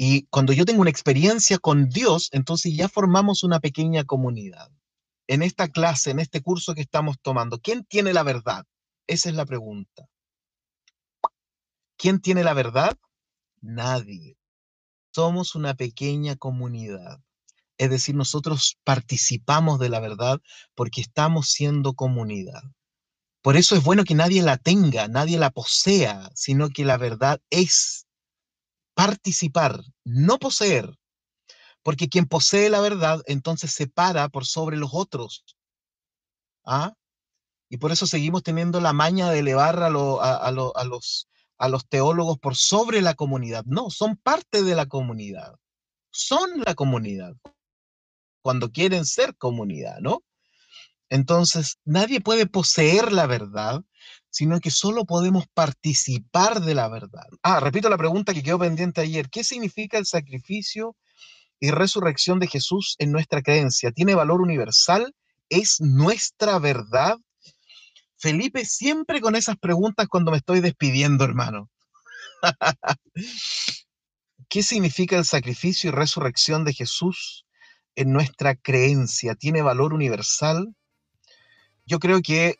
Y 0.00 0.26
cuando 0.26 0.52
yo 0.52 0.64
tengo 0.64 0.80
una 0.80 0.90
experiencia 0.90 1.58
con 1.58 1.88
Dios, 1.88 2.28
entonces 2.30 2.72
ya 2.76 2.88
formamos 2.88 3.42
una 3.42 3.58
pequeña 3.58 4.04
comunidad. 4.04 4.70
En 5.26 5.42
esta 5.42 5.68
clase, 5.68 6.12
en 6.12 6.20
este 6.20 6.40
curso 6.40 6.76
que 6.76 6.82
estamos 6.82 7.16
tomando, 7.20 7.58
¿quién 7.58 7.84
tiene 7.84 8.12
la 8.12 8.22
verdad? 8.22 8.64
Esa 9.08 9.28
es 9.28 9.34
la 9.34 9.44
pregunta. 9.44 10.06
¿Quién 11.96 12.20
tiene 12.20 12.44
la 12.44 12.54
verdad? 12.54 12.96
Nadie. 13.60 14.38
Somos 15.12 15.56
una 15.56 15.74
pequeña 15.74 16.36
comunidad. 16.36 17.18
Es 17.76 17.90
decir, 17.90 18.14
nosotros 18.14 18.78
participamos 18.84 19.80
de 19.80 19.88
la 19.88 19.98
verdad 19.98 20.40
porque 20.76 21.00
estamos 21.00 21.48
siendo 21.50 21.94
comunidad. 21.94 22.62
Por 23.42 23.56
eso 23.56 23.74
es 23.74 23.82
bueno 23.82 24.04
que 24.04 24.14
nadie 24.14 24.42
la 24.42 24.58
tenga, 24.58 25.08
nadie 25.08 25.38
la 25.38 25.50
posea, 25.50 26.30
sino 26.34 26.68
que 26.68 26.84
la 26.84 26.98
verdad 26.98 27.40
es 27.50 28.07
participar, 28.98 29.80
no 30.04 30.40
poseer. 30.40 30.90
Porque 31.84 32.08
quien 32.08 32.26
posee 32.26 32.68
la 32.68 32.80
verdad, 32.80 33.22
entonces 33.26 33.70
se 33.70 33.86
para 33.86 34.28
por 34.28 34.44
sobre 34.44 34.76
los 34.76 34.90
otros. 34.92 35.44
¿Ah? 36.64 36.94
Y 37.68 37.76
por 37.76 37.92
eso 37.92 38.08
seguimos 38.08 38.42
teniendo 38.42 38.80
la 38.80 38.92
maña 38.92 39.30
de 39.30 39.38
elevar 39.38 39.80
a, 39.84 39.86
a, 39.86 40.50
los, 40.50 41.28
a 41.58 41.68
los 41.68 41.88
teólogos 41.88 42.40
por 42.40 42.56
sobre 42.56 43.00
la 43.00 43.14
comunidad. 43.14 43.64
No, 43.66 43.88
son 43.88 44.16
parte 44.16 44.64
de 44.64 44.74
la 44.74 44.86
comunidad. 44.86 45.54
Son 46.10 46.60
la 46.66 46.74
comunidad. 46.74 47.36
Cuando 48.42 48.72
quieren 48.72 49.06
ser 49.06 49.36
comunidad, 49.36 50.00
¿no? 50.00 50.24
Entonces, 51.08 51.78
nadie 51.84 52.20
puede 52.20 52.46
poseer 52.46 53.12
la 53.12 53.28
verdad, 53.28 53.84
sino 54.30 54.60
que 54.60 54.70
solo 54.70 55.04
podemos 55.04 55.46
participar 55.54 56.60
de 56.60 56.74
la 56.74 56.88
verdad. 56.88 57.26
Ah, 57.42 57.60
repito 57.60 57.88
la 57.88 57.98
pregunta 57.98 58.34
que 58.34 58.42
quedó 58.42 58.58
pendiente 58.58 59.00
ayer. 59.00 59.28
¿Qué 59.30 59.44
significa 59.44 59.98
el 59.98 60.06
sacrificio 60.06 60.96
y 61.60 61.70
resurrección 61.70 62.38
de 62.38 62.46
Jesús 62.46 62.96
en 62.98 63.12
nuestra 63.12 63.42
creencia? 63.42 63.92
¿Tiene 63.92 64.14
valor 64.14 64.40
universal? 64.40 65.14
¿Es 65.48 65.80
nuestra 65.80 66.58
verdad? 66.58 67.16
Felipe, 68.16 68.64
siempre 68.64 69.20
con 69.20 69.36
esas 69.36 69.56
preguntas 69.56 70.08
cuando 70.08 70.30
me 70.30 70.38
estoy 70.38 70.60
despidiendo, 70.60 71.24
hermano. 71.24 71.70
¿Qué 74.48 74.62
significa 74.62 75.16
el 75.16 75.24
sacrificio 75.24 75.88
y 75.88 75.92
resurrección 75.92 76.64
de 76.64 76.72
Jesús 76.72 77.46
en 77.96 78.12
nuestra 78.12 78.54
creencia? 78.54 79.34
¿Tiene 79.34 79.62
valor 79.62 79.92
universal? 79.92 80.74
yo 81.88 81.98
creo 81.98 82.20
que 82.20 82.56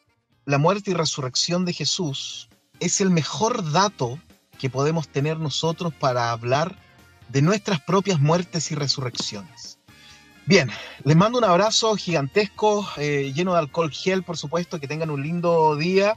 la 0.48 0.56
muerte 0.56 0.92
y 0.92 0.94
resurrección 0.94 1.66
de 1.66 1.74
Jesús 1.74 2.48
es 2.80 3.02
el 3.02 3.10
mejor 3.10 3.70
dato 3.70 4.18
que 4.58 4.70
podemos 4.70 5.06
tener 5.06 5.38
nosotros 5.38 5.92
para 5.92 6.30
hablar 6.30 6.74
de 7.28 7.42
nuestras 7.42 7.82
propias 7.82 8.18
muertes 8.18 8.72
y 8.72 8.74
resurrecciones. 8.74 9.78
Bien, 10.46 10.70
les 11.04 11.16
mando 11.16 11.36
un 11.36 11.44
abrazo 11.44 11.94
gigantesco, 11.96 12.88
eh, 12.96 13.30
lleno 13.34 13.52
de 13.52 13.58
alcohol 13.58 13.90
gel, 13.90 14.22
por 14.22 14.38
supuesto, 14.38 14.80
que 14.80 14.88
tengan 14.88 15.10
un 15.10 15.22
lindo 15.22 15.76
día, 15.76 16.14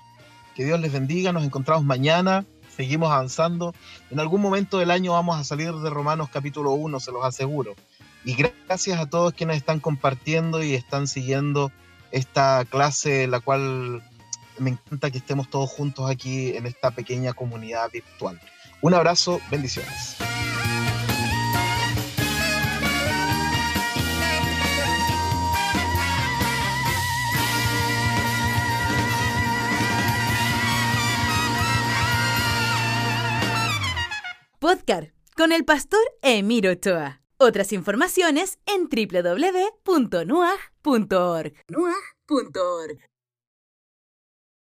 que 0.56 0.64
Dios 0.64 0.80
les 0.80 0.94
bendiga, 0.94 1.34
nos 1.34 1.44
encontramos 1.44 1.84
mañana, 1.84 2.46
seguimos 2.74 3.12
avanzando. 3.12 3.76
En 4.12 4.22
algún 4.22 4.40
momento 4.40 4.78
del 4.78 4.92
año 4.92 5.12
vamos 5.12 5.38
a 5.38 5.44
salir 5.44 5.74
de 5.74 5.90
Romanos 5.90 6.30
capítulo 6.32 6.72
1, 6.72 7.02
se 7.02 7.12
los 7.12 7.26
aseguro. 7.26 7.76
Y 8.24 8.36
gracias 8.36 8.98
a 8.98 9.10
todos 9.10 9.34
quienes 9.34 9.58
están 9.58 9.82
compartiendo 9.82 10.64
y 10.64 10.74
están 10.74 11.10
siguiendo 11.10 11.70
esta 12.12 12.66
clase, 12.66 13.28
la 13.28 13.40
cual 13.40 14.04
me 14.58 14.72
encanta 14.72 15.10
que 15.12 15.18
estemos 15.18 15.50
todos 15.50 15.70
juntos 15.70 16.10
aquí 16.10 16.56
en 16.56 16.66
esta 16.66 16.92
pequeña 16.92 17.34
comunidad 17.34 17.90
virtual. 17.92 18.40
Un 18.82 18.94
abrazo, 18.94 19.40
bendiciones. 19.50 20.18
Podcast 34.60 35.10
con 35.36 35.52
el 35.52 35.66
pastor 35.66 36.00
Emiro 36.22 36.72
Ochoa. 36.72 37.22
Otras 37.38 37.74
informaciones 37.74 38.60
en 38.68 38.88
www.nuag.org. 38.88 40.24
nuag.org. 41.68 43.11